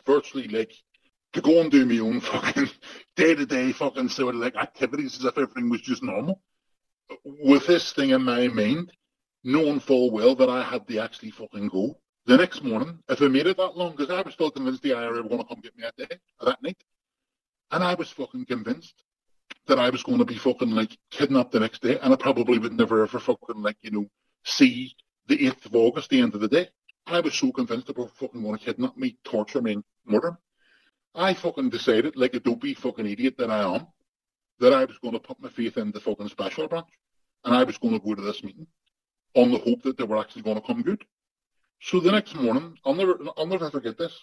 [0.05, 0.73] virtually, like,
[1.31, 2.69] to go and do my own fucking
[3.15, 6.41] day-to-day fucking sort of, like, activities as if everything was just normal.
[7.23, 8.91] With this thing in my mind,
[9.43, 13.27] knowing full well that I had to actually fucking go the next morning, if I
[13.27, 15.61] made it that long, because I was still convinced the IRA were going to come
[15.61, 16.83] get me that day, that night,
[17.71, 19.03] and I was fucking convinced
[19.67, 22.57] that I was going to be fucking like kidnapped the next day, and I probably
[22.57, 24.05] would never ever fucking like you know
[24.43, 24.95] see
[25.27, 26.69] the 8th of August, the end of the day.
[27.07, 29.83] I was so convinced that they were fucking going to kidnap me, torture me, and
[30.05, 30.37] murder me.
[31.15, 33.87] I fucking decided, like a dopey fucking idiot that I am,
[34.59, 36.87] that I was going to put my faith in the fucking special branch
[37.43, 38.67] and I was going to go to this meeting
[39.35, 41.03] on the hope that they were actually going to come good.
[41.81, 44.13] So the next morning, I'll never, I'll never forget this.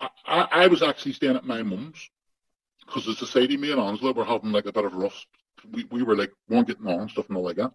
[0.00, 2.10] I, I, I was actually staying at my mum's
[2.84, 5.26] because the society, me and Angela were having like a bit of rust.
[5.72, 7.72] We, we were like, weren't getting on, stuff and all like that.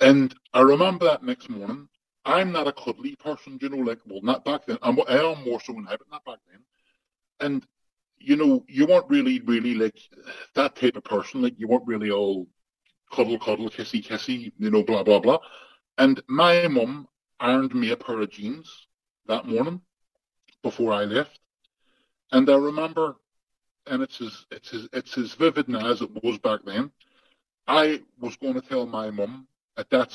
[0.00, 1.88] And I remember that next morning,
[2.24, 4.78] I'm not a cuddly person, you know, like, well, not back then.
[4.82, 6.60] I'm, I am more so now, but not back then.
[7.40, 7.66] And,
[8.18, 9.98] you know, you weren't really, really like
[10.54, 11.42] that type of person.
[11.42, 12.46] Like, you weren't really all
[13.12, 15.38] cuddle, cuddle, kissy, kissy, you know, blah, blah, blah.
[15.98, 17.08] And my mum
[17.40, 18.88] ironed me a pair of jeans
[19.26, 19.80] that morning
[20.62, 21.38] before I left.
[22.32, 23.16] And I remember,
[23.86, 26.90] and it's as, it's as, it's as vivid now as it was back then.
[27.68, 29.46] I was going to tell my mum
[29.76, 30.12] at that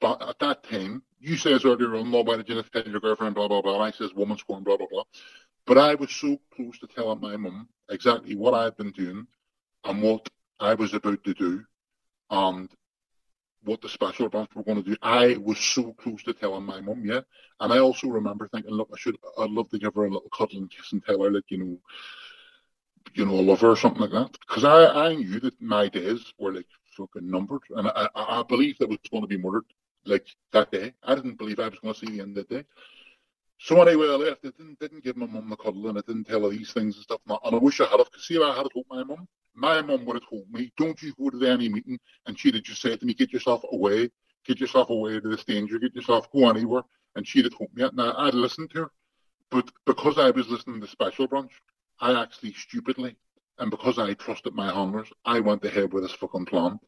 [0.00, 3.34] spot, at that time, you says earlier on, well, why did you not your girlfriend,
[3.34, 3.74] blah, blah, blah.
[3.74, 5.02] And I says, woman's scorn, blah, blah, blah.
[5.66, 9.26] But I was so close to telling my mum exactly what I'd been doing
[9.84, 10.26] and what
[10.58, 11.64] I was about to do
[12.30, 12.70] and
[13.64, 14.96] what the special branch were going to do.
[15.02, 17.20] I was so close to telling my mum, yeah.
[17.60, 20.30] And I also remember thinking, look, I should, I'd love to give her a little
[20.34, 21.78] cuddle and kiss and tell her, like, you know,
[23.12, 24.38] you know, I love her or something like that.
[24.48, 28.42] Because I, I knew that my days were like fucking numbered, and I, I, I
[28.44, 29.64] believed that was going to be murdered
[30.04, 30.92] like that day.
[31.02, 32.64] I didn't believe I was going to see the end of the day.
[33.58, 34.44] So anyway, I left.
[34.44, 36.96] I didn't, didn't give my mum the cuddle and I didn't tell her these things
[36.96, 37.20] and stuff.
[37.26, 40.06] And I wish I had because see if I had told my mum, my mum
[40.06, 41.98] would have told me, don't you go to any meeting.
[42.26, 44.10] And she'd have just said to me, get yourself away,
[44.46, 46.82] get yourself away to this danger, get yourself, go anywhere.
[47.16, 47.94] And she'd have told me that.
[47.94, 48.90] Now, I'd listened to her.
[49.50, 51.52] But because I was listening to Special Branch,
[52.00, 53.16] I actually stupidly,
[53.58, 56.78] and because I trusted my hunters, I went ahead with this fucking plan.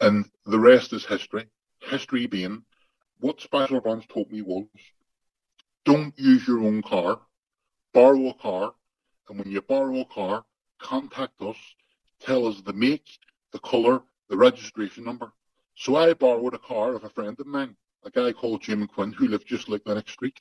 [0.00, 1.48] And the rest is history.
[1.80, 2.64] History being,
[3.20, 4.66] what Special Branch told me was,
[5.84, 7.20] don't use your own car,
[7.94, 8.74] borrow a car,
[9.28, 10.44] and when you borrow a car,
[10.78, 11.56] contact us,
[12.20, 13.06] tell us the make,
[13.52, 15.32] the colour, the registration number.
[15.74, 19.12] So I borrowed a car of a friend of mine, a guy called Jim Quinn,
[19.12, 20.36] who lived just like the next street.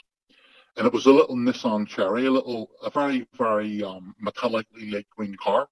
[0.76, 5.08] And it was a little Nissan Cherry, a little, a very, very um, metallically light
[5.16, 5.68] green car.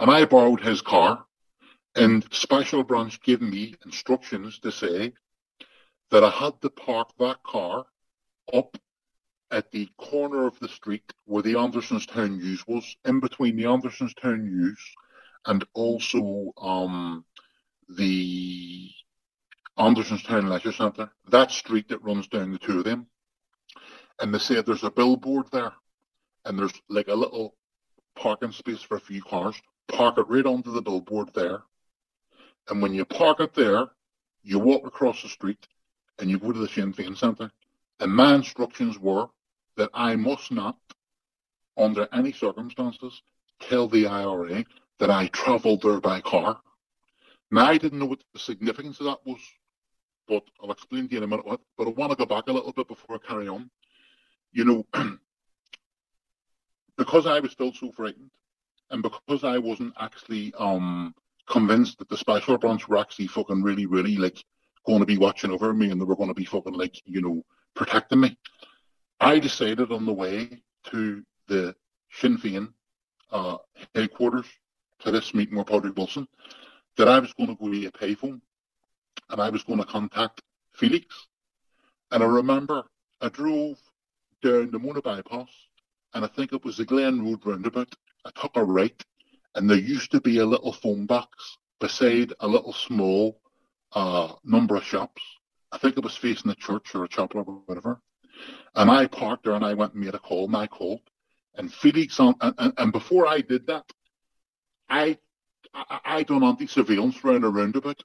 [0.00, 1.24] And I borrowed his car,
[1.98, 5.12] and Special Branch gave me instructions to say
[6.10, 7.86] that I had to park that car
[8.52, 8.76] up
[9.50, 14.44] at the corner of the street where the Andersonstown News was, in between the Andersonstown
[14.44, 14.78] News
[15.46, 17.24] and also um,
[17.88, 18.90] the
[19.78, 23.06] Andersonstown Leisure Centre, that street that runs down the two of them.
[24.20, 25.72] And they said there's a billboard there,
[26.44, 27.56] and there's like a little
[28.16, 29.60] parking space for a few cars.
[29.88, 31.62] Park it right onto the billboard there.
[32.68, 33.88] And when you park it there,
[34.42, 35.66] you walk across the street
[36.18, 37.50] and you go to the Sinn Féin Centre.
[38.00, 39.28] And my instructions were
[39.76, 40.76] that I must not,
[41.76, 43.22] under any circumstances,
[43.60, 44.64] tell the IRA
[44.98, 46.60] that I travelled there by car.
[47.50, 49.40] Now, I didn't know what the significance of that was,
[50.26, 51.60] but I'll explain to you in a minute what.
[51.76, 53.70] But I want to go back a little bit before I carry on.
[54.52, 54.86] You know,
[56.98, 58.30] because I was still so frightened,
[58.90, 61.14] and because I wasn't actually um,
[61.48, 64.44] convinced that the special branch were actually fucking really, really like
[64.86, 67.20] going to be watching over me and they were going to be fucking like, you
[67.20, 67.44] know,
[67.74, 68.38] protecting me.
[69.20, 71.74] I decided on the way to the
[72.10, 72.72] Sinn Féin
[73.32, 73.58] uh,
[73.94, 74.46] headquarters
[75.00, 76.26] to this meeting with Padraig Wilson
[76.96, 78.40] that I was going to go to a payphone
[79.30, 80.42] and I was going to contact
[80.72, 81.06] Felix.
[82.10, 82.84] And I remember
[83.20, 83.78] I drove
[84.42, 85.50] down the Monagh bypass
[86.14, 87.94] and I think it was the Glen Road roundabout.
[88.24, 89.04] I took a right
[89.54, 93.40] and there used to be a little phone box beside a little small
[93.92, 95.22] uh, number of shops.
[95.72, 98.00] I think it was facing a church or a chapel or whatever.
[98.74, 101.00] And I parked there and I went and made a call and I called.
[101.54, 103.84] And Felix, on, and, and, and before I did that,
[104.88, 105.18] I,
[105.74, 108.02] I, I done anti-surveillance round a roundabout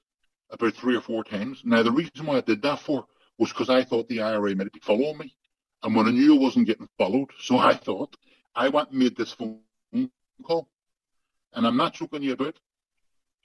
[0.50, 1.62] about three or four times.
[1.64, 3.06] Now, the reason why I did that for
[3.38, 5.34] was because I thought the IRA might be following me.
[5.82, 8.16] And when I knew I wasn't getting followed, so I thought,
[8.54, 9.60] I went and made this phone
[10.42, 10.68] call.
[11.54, 12.58] And I'm not joking you about.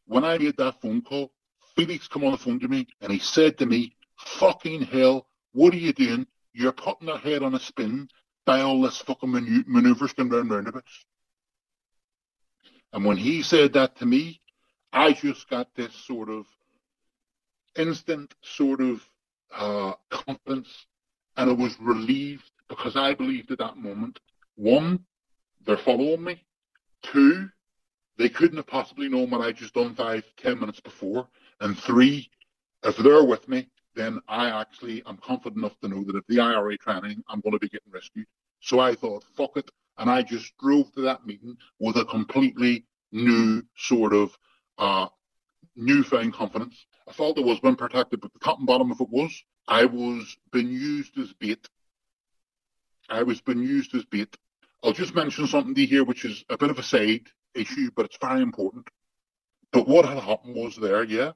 [0.07, 1.31] When I made that phone call,
[1.75, 5.73] Felix come on the phone to me and he said to me, fucking hell, what
[5.73, 6.25] are you doing?
[6.53, 8.09] You're putting your head on a spin
[8.45, 11.05] by all this fucking manu- maneuvers going round roundabouts.
[12.91, 14.41] And when he said that to me,
[14.91, 16.47] I just got this sort of
[17.75, 19.07] instant sort of
[19.55, 20.87] uh, confidence
[21.37, 24.19] and I was relieved because I believed at that moment,
[24.55, 25.05] one,
[25.65, 26.43] they're following me.
[27.01, 27.49] Two,
[28.19, 31.29] they couldn't have possibly known what I'd just done five, ten minutes before.
[31.61, 32.29] And three,
[32.83, 36.41] if they're with me, then I actually am confident enough to know that if the
[36.41, 38.27] IRA training, I'm going to be getting rescued.
[38.59, 39.71] So I thought, fuck it.
[39.97, 44.37] And I just drove to that meeting with a completely new sort of
[44.77, 45.07] uh,
[45.77, 46.85] newfound confidence.
[47.07, 49.31] I felt I was being protected, but the top and bottom of it was
[49.65, 51.69] I was being used as bait.
[53.09, 54.35] I was being used as bait.
[54.83, 57.89] I'll just mention something to you here, which is a bit of a side issue,
[57.95, 58.87] but it's very important.
[59.71, 61.31] But what had happened was there, yeah,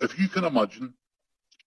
[0.00, 0.94] if you can imagine,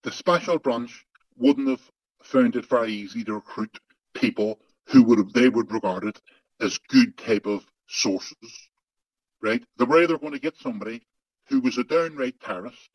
[0.03, 1.05] the special branch
[1.38, 1.91] wouldn't have
[2.24, 3.78] found it very easy to recruit
[4.13, 6.19] people who would have, they would regard it
[6.59, 8.69] as good type of sources,
[9.41, 9.63] right?
[9.78, 11.05] The way they're going to get somebody
[11.47, 12.89] who was a downright terrorist,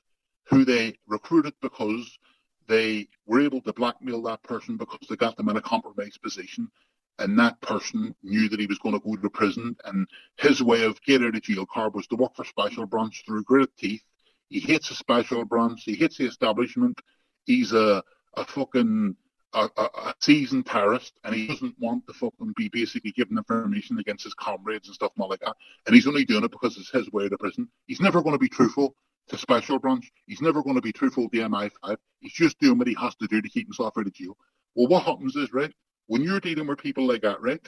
[0.49, 2.19] who they recruited because
[2.67, 6.71] they were able to blackmail that person because they got them in a compromised position
[7.19, 10.07] and that person knew that he was going to go to prison and
[10.37, 13.43] his way of getting out of jail card was to work for special branch through
[13.45, 14.03] gritted teeth
[14.49, 17.01] he hates the special branch he hates the establishment
[17.45, 18.03] he's a,
[18.37, 19.17] a fucking
[19.55, 23.99] a, a, a, seasoned terrorist and he doesn't want to fucking be basically giving information
[23.99, 25.57] against his comrades and stuff like that.
[25.87, 27.69] And he's only doing it because it's his way to prison.
[27.87, 28.95] He's never going to be truthful
[29.29, 30.11] to Special Branch.
[30.27, 31.97] He's never going to be truthful to MI5.
[32.21, 34.37] He's just doing what he has to do to keep himself out of jail.
[34.75, 35.73] Well, what happens is, right,
[36.09, 37.67] when you're dealing with people like that, right,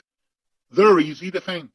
[0.71, 1.69] they're easy to find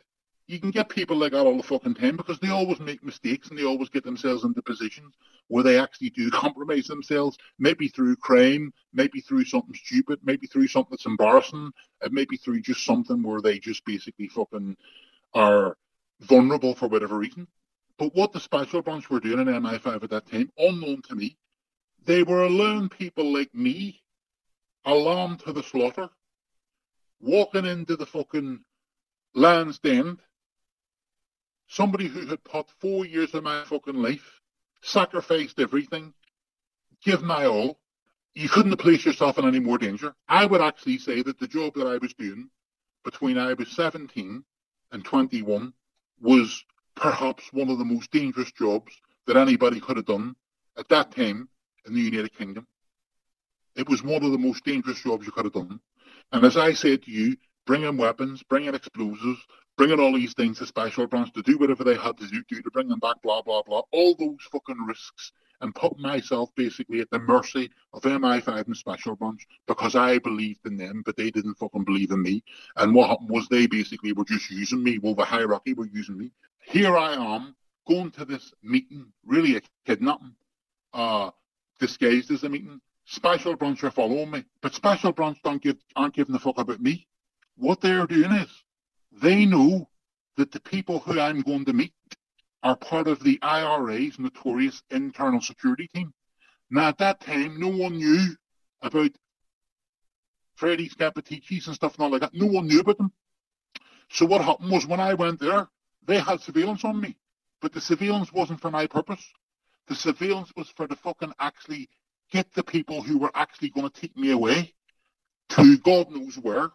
[0.46, 3.48] you can get people like that all the fucking time because they always make mistakes
[3.48, 5.14] and they always get themselves into positions
[5.48, 10.68] where they actually do compromise themselves, maybe through crime, maybe through something stupid, maybe through
[10.68, 14.76] something that's embarrassing, and maybe through just something where they just basically fucking
[15.34, 15.76] are
[16.20, 17.46] vulnerable for whatever reason.
[17.98, 21.36] But what the special branch were doing in MI5 at that time, unknown to me,
[22.04, 24.00] they were allowing people like me,
[24.84, 26.08] alarmed to the slaughter,
[27.20, 28.60] walking into the fucking
[29.34, 30.18] Land's End
[31.68, 34.40] Somebody who had put four years of my fucking life,
[34.82, 36.14] sacrificed everything,
[37.02, 37.80] give my all.
[38.34, 40.14] You couldn't have placed yourself in any more danger.
[40.28, 42.50] I would actually say that the job that I was doing
[43.04, 44.44] between I was 17
[44.92, 45.72] and 21
[46.20, 46.64] was
[46.94, 48.92] perhaps one of the most dangerous jobs
[49.26, 50.36] that anybody could have done
[50.76, 51.48] at that time
[51.86, 52.66] in the United Kingdom.
[53.74, 55.80] It was one of the most dangerous jobs you could have done.
[56.32, 59.40] And as I said to you, bringing weapons, bringing explosives,
[59.76, 62.62] bringing all these things to special branch to do whatever they had to do, do
[62.62, 63.82] to bring them back, blah, blah, blah.
[63.92, 69.16] All those fucking risks and put myself basically at the mercy of MI5 and Special
[69.16, 72.42] Branch because I believed in them, but they didn't fucking believe in me.
[72.76, 74.98] And what happened was they basically were just using me.
[74.98, 76.30] Well, the hierarchy were using me.
[76.62, 77.54] Here I am
[77.88, 80.34] going to this meeting, really a kidnapping,
[80.92, 81.30] uh,
[81.78, 82.80] disguised as a meeting.
[83.08, 86.80] Special Branch are following me, but Special Branch don't give, aren't giving a fuck about
[86.80, 87.06] me.
[87.56, 88.64] What they're doing is
[89.12, 89.88] they know
[90.36, 91.94] that the people who I'm going to meet
[92.64, 96.12] are part of the IRA's notorious internal security team.
[96.68, 98.36] Now, at that time, no one knew
[98.82, 99.12] about
[100.56, 102.34] Freddy Scappaticci's and stuff and all like that.
[102.34, 103.12] No one knew about them.
[104.10, 105.68] So what happened was when I went there,
[106.04, 107.16] they had surveillance on me.
[107.60, 109.24] But the surveillance wasn't for my purpose.
[109.86, 111.88] The surveillance was for the fucking actually
[112.30, 114.74] get the people who were actually going to take me away
[115.50, 116.70] to God knows where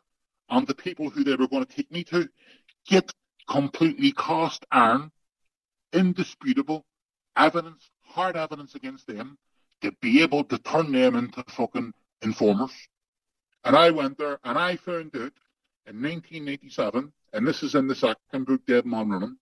[0.49, 2.29] and the people who they were going to take me to
[2.87, 3.11] get
[3.49, 5.11] completely cast iron,
[5.93, 6.85] indisputable
[7.35, 9.37] evidence, hard evidence against them
[9.81, 12.71] to be able to turn them into fucking informers.
[13.63, 15.33] And I went there and I found out
[15.87, 19.37] in 1987, and this is in the second book, Dead Man Running,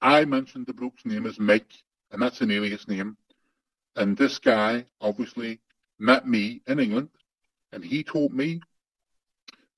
[0.00, 1.72] I mentioned the bloke's name as Mike,
[2.10, 3.16] and that's an alias name.
[3.96, 5.60] And this guy obviously
[5.98, 7.10] met me in England,
[7.72, 8.60] and he told me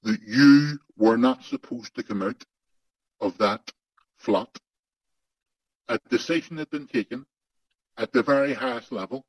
[0.02, 2.44] that you were not supposed to come out
[3.20, 3.72] of that
[4.16, 4.58] flat.
[5.88, 7.26] A decision had been taken
[7.96, 9.24] at the very highest level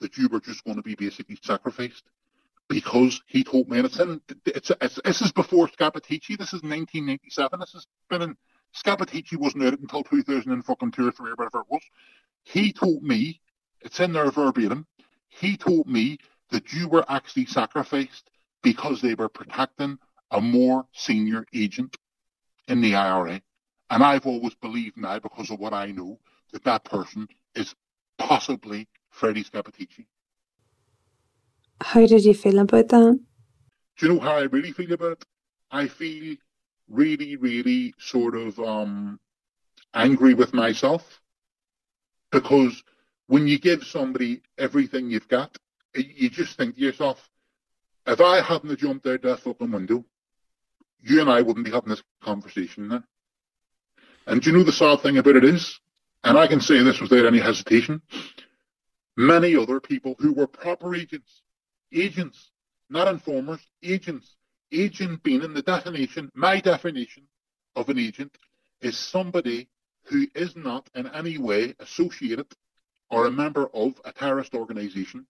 [0.00, 2.04] that you were just going to be basically sacrificed
[2.68, 6.62] because he told me, and it's in, it's, it's, this is before Scappaticci, this is
[6.62, 8.36] 1997, this has been in,
[8.76, 11.82] Scappaticci wasn't out until 2002 or 3 or whatever it was.
[12.44, 13.40] He told me,
[13.80, 14.86] it's in there verbatim,
[15.28, 16.18] he told me
[16.50, 18.30] that you were actually sacrificed
[18.62, 19.98] because they were protecting
[20.30, 21.96] a more senior agent
[22.66, 23.40] in the IRA.
[23.90, 26.18] And I've always believed now, because of what I know,
[26.52, 27.74] that that person is
[28.18, 30.06] possibly Freddie Scappaticci.
[31.80, 33.20] How did you feel about that?
[33.96, 35.26] Do you know how I really feel about it?
[35.70, 36.36] I feel
[36.88, 39.20] really, really sort of um,
[39.94, 41.20] angry with myself
[42.30, 42.82] because
[43.28, 45.56] when you give somebody everything you've got,
[45.94, 47.30] you just think to yourself,
[48.06, 50.04] if I hadn't jumped out that fucking window,
[51.00, 53.04] you and I wouldn't be having this conversation now.
[54.26, 55.78] And do you know the sad thing about it is,
[56.24, 58.00] and I can say this without any hesitation,
[59.16, 61.42] many other people who were proper agents,
[61.92, 62.50] agents,
[62.88, 64.36] not informers, agents,
[64.72, 67.24] agent being in the definition, my definition
[67.76, 68.36] of an agent
[68.80, 69.68] is somebody
[70.04, 72.46] who is not in any way associated
[73.10, 73.36] or a mm-hmm.
[73.36, 75.26] member of a terrorist organization,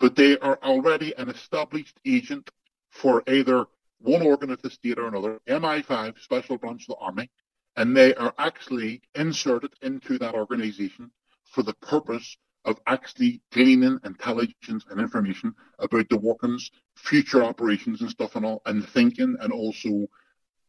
[0.00, 2.50] but they are already an established agent
[2.90, 3.66] for either
[4.00, 7.30] one organ of the state or another, MI5, Special Branch of the Army,
[7.76, 11.10] and they are actually inserted into that organization
[11.44, 18.10] for the purpose of actually gleaning intelligence and information about the workings, future operations and
[18.10, 20.06] stuff and all, and thinking and also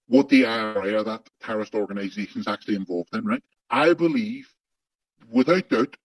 [0.08, 3.44] what the IRA or that terrorist organization is actually involved in, right?
[3.70, 4.48] I believe,
[5.30, 5.96] without doubt,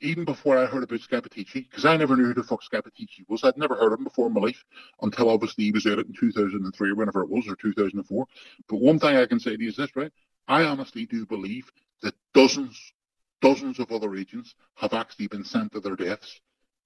[0.00, 3.44] even before I heard about Scappaticci, because I never knew who the fuck Scappaticci was.
[3.44, 4.64] I'd never heard of him before in my life
[5.02, 8.26] until obviously he was out in 2003 or whenever it was, or 2004.
[8.68, 10.12] But one thing I can say to you is this, right?
[10.46, 11.70] I honestly do believe
[12.02, 12.78] that dozens,
[13.40, 16.40] dozens of other agents have actually been sent to their deaths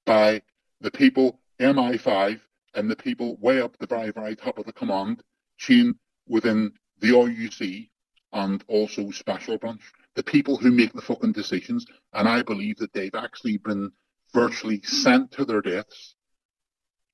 [0.05, 0.43] by
[0.81, 2.41] the people MI5
[2.75, 5.23] and the people way up the very, very top of the command
[5.57, 5.99] chain
[6.29, 7.89] within the RUC
[8.33, 9.83] and also Special Branch
[10.15, 11.87] the people who make the fucking decisions.
[12.13, 13.93] And I believe that they've actually been
[14.33, 16.15] virtually sent to their deaths.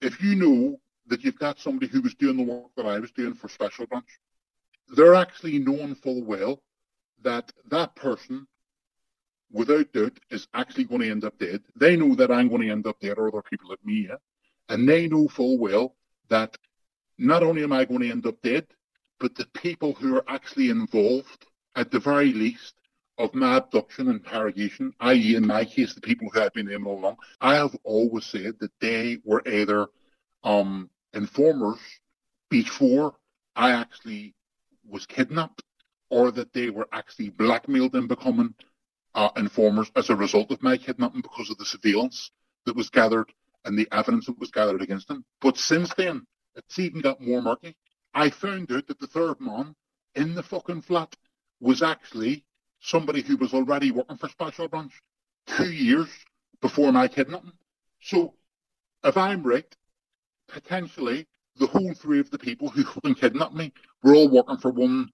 [0.01, 3.13] If you know that you've got somebody who was doing the work that I was
[3.13, 4.09] doing for Special Branch,
[4.89, 6.63] they're actually knowing full well
[7.23, 8.47] that that person,
[9.51, 11.63] without doubt, is actually going to end up dead.
[11.77, 14.17] They know that I'm going to end up dead or other people like me, yeah?
[14.69, 15.95] and they know full well
[16.29, 16.57] that
[17.19, 18.67] not only am I going to end up dead,
[19.21, 22.75] but the people who are actually involved, at the very least,
[23.19, 26.83] of my abduction and interrogation, i.e., in my case, the people who had been there
[26.85, 29.87] all along, I have always said that they were either
[30.43, 31.79] um, informers
[32.51, 33.15] before
[33.55, 34.35] I actually
[34.89, 35.63] was kidnapped,
[36.11, 38.55] or that they were actually blackmailed in becoming
[39.15, 42.31] uh, informers as a result of my kidnapping because of the surveillance
[42.67, 43.33] that was gathered
[43.65, 45.25] and the evidence that was gathered against them.
[45.41, 47.77] But since then, it's even got more murky.
[48.13, 49.75] I found out that the third man
[50.15, 51.15] in the fucking flat
[51.61, 52.45] was actually
[52.85, 54.93] somebody who was already working for Special Branch
[55.47, 56.09] two years
[56.61, 57.53] before my kidnapping.
[58.01, 58.35] So
[59.03, 59.75] if I'm right,
[60.49, 61.27] potentially
[61.57, 63.73] the whole three of the people who fucking kidnapped me
[64.03, 65.09] were all working for one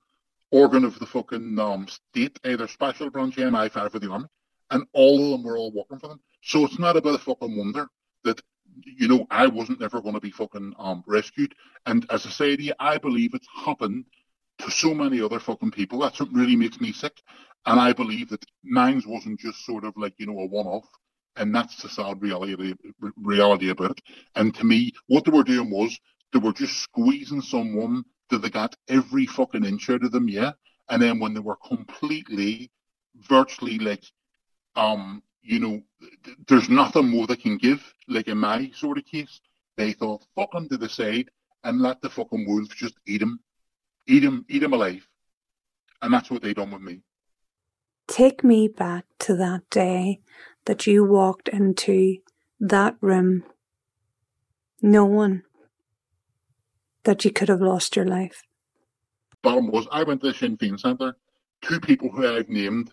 [0.50, 4.26] organ of the fucking um, state, either Special Branch, MI5 or the Army,
[4.72, 6.20] and all of them were all working for them.
[6.42, 7.86] So it's not about a fucking wonder
[8.24, 8.40] that,
[8.84, 11.54] you know, I wasn't ever going to be fucking um, rescued.
[11.86, 14.06] And as I say to you, I believe it's happened
[14.58, 16.00] to so many other fucking people.
[16.00, 17.22] That's what really makes me sick.
[17.66, 20.88] And I believe that Nines wasn't just sort of like, you know, a one off.
[21.36, 22.74] And that's the sad reality,
[23.16, 24.00] reality about it.
[24.34, 25.98] And to me, what they were doing was
[26.32, 30.52] they were just squeezing someone that they got every fucking inch out of them, yeah.
[30.88, 32.70] And then when they were completely,
[33.14, 34.04] virtually like,
[34.76, 35.80] um, you know,
[36.48, 39.40] there's nothing more they can give, like in my sort of case,
[39.76, 41.30] they thought, fuck them to the side
[41.64, 43.40] and let the fucking wolves just eat them,
[44.06, 45.06] eat them, eat them alive.
[46.02, 47.02] And that's what they done with me.
[48.11, 50.18] Take me back to that day
[50.64, 52.16] that you walked into
[52.58, 53.44] that room
[54.82, 55.42] knowing
[57.04, 58.42] that you could have lost your life.
[59.44, 61.14] Bottom was, I went to the Sinn Féin Centre.
[61.62, 62.92] Two people who I've named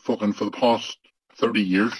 [0.00, 0.98] fucking for the past
[1.36, 1.94] 30 years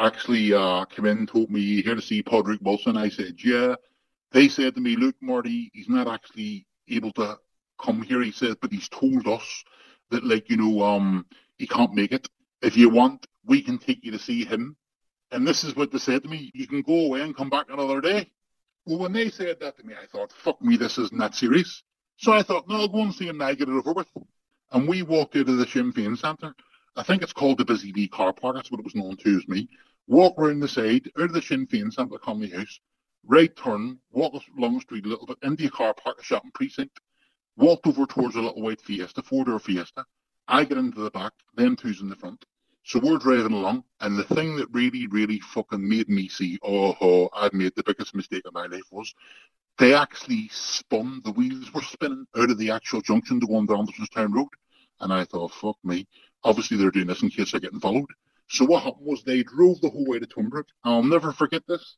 [0.00, 2.96] actually uh, came in and told me, here to see Padraig Wilson.
[2.96, 3.74] I said, yeah.
[4.32, 7.38] They said to me, look, Marty, he's not actually able to
[7.78, 8.22] come here.
[8.22, 9.64] He said, but he's told us
[10.10, 11.26] that, like, you know, um,
[11.58, 12.28] he can't make it.
[12.62, 14.76] If you want, we can take you to see him.
[15.30, 16.50] And this is what they said to me.
[16.54, 18.30] You can go away and come back another day.
[18.86, 21.82] Well, when they said that to me, I thought, fuck me, this isn't that serious.
[22.16, 24.08] So I thought, no, I'll go and see him now, get it over with.
[24.72, 26.54] And we walked out of the Sinn Féin Centre.
[26.96, 28.56] I think it's called the Busy Bee Car Park.
[28.56, 29.68] That's what it was known to as me.
[30.06, 32.78] Walk around the side, out of the Sinn Féin Centre Connolly House,
[33.26, 36.50] right turn, walk along the street a little bit, into a car park, a shopping
[36.52, 37.00] precinct,
[37.56, 40.04] walked over towards a little white Fiesta, four-door Fiesta,
[40.46, 42.44] I get into the back, them two's in the front.
[42.82, 46.94] So we're driving along, and the thing that really, really fucking made me see, oh,
[47.00, 49.14] oh I've made the biggest mistake of my life was
[49.78, 53.66] they actually spun, the wheels were spinning out of the actual junction to go on
[53.66, 54.48] the Andersonstown Road.
[55.00, 56.06] And I thought, fuck me.
[56.44, 58.10] Obviously they're doing this in case they're getting followed.
[58.48, 60.66] So what happened was they drove the whole way to Twinbrook.
[60.84, 61.96] I'll never forget this.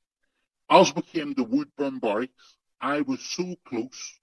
[0.70, 4.20] As we came to Woodbourne Barracks, I was so close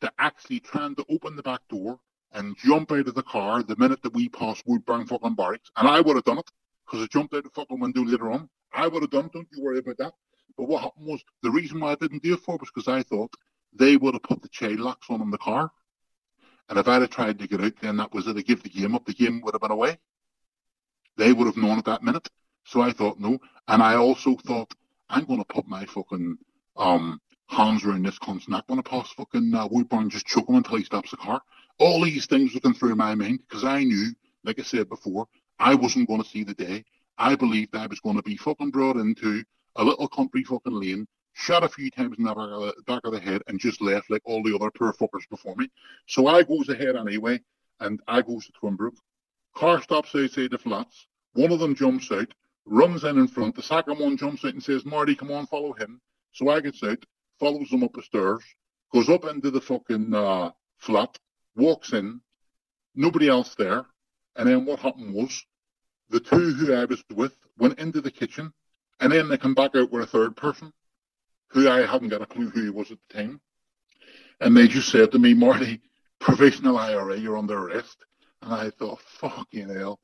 [0.00, 2.00] to actually trying to open the back door
[2.32, 5.70] and jump out of the car the minute that we passed Woodbourne fucking barracks.
[5.76, 6.50] And I would have done it
[6.84, 8.48] because I jumped out of the fucking window later on.
[8.72, 9.32] I would have done it.
[9.32, 10.12] Don't you worry about that.
[10.56, 13.02] But what happened was the reason why I didn't do it for was because I
[13.02, 13.34] thought
[13.72, 15.70] they would have put the chain locks on in the car.
[16.68, 18.36] And if I'd have tried to get out, then that was it.
[18.36, 19.04] I give the game up.
[19.04, 19.98] The game would have been away.
[21.16, 22.28] They would have known at that minute.
[22.64, 23.38] So I thought no.
[23.68, 24.74] And I also thought
[25.08, 26.38] I'm going to put my fucking
[26.76, 28.64] um hands around this cunt's neck.
[28.66, 31.40] when to pass fucking uh, Woodbourne just choke him until he stops the car
[31.78, 34.14] all these things were going through my mind because I knew
[34.46, 35.26] like I said before,
[35.58, 36.84] I wasn't going to see the day.
[37.18, 39.42] I believed I was going to be fucking brought into
[39.74, 43.00] a little country fucking lane, shot a few times in the back of the, back
[43.04, 45.68] of the head, and just left like all the other poor fuckers before me.
[46.06, 47.40] So I goes ahead anyway,
[47.80, 48.96] and I goes to Twinbrook.
[49.54, 51.08] Car stops outside the flats.
[51.32, 52.32] One of them jumps out,
[52.64, 53.56] runs in in front.
[53.56, 56.00] The second one jumps out and says, Marty, come on, follow him.
[56.32, 57.04] So I gets out,
[57.40, 58.44] follows them up the stairs,
[58.92, 61.18] goes up into the fucking uh, flat,
[61.56, 62.20] walks in,
[62.94, 63.84] nobody else there.
[64.36, 65.44] And then what happened was
[66.10, 68.52] the two who I was with went into the kitchen
[69.00, 70.72] and then they come back out with a third person
[71.48, 73.40] who I haven't got a clue who he was at the time.
[74.40, 75.80] And they just said to me, Marty,
[76.18, 77.96] provisional IRA, you're under arrest.
[78.42, 79.98] And I thought, fucking hell.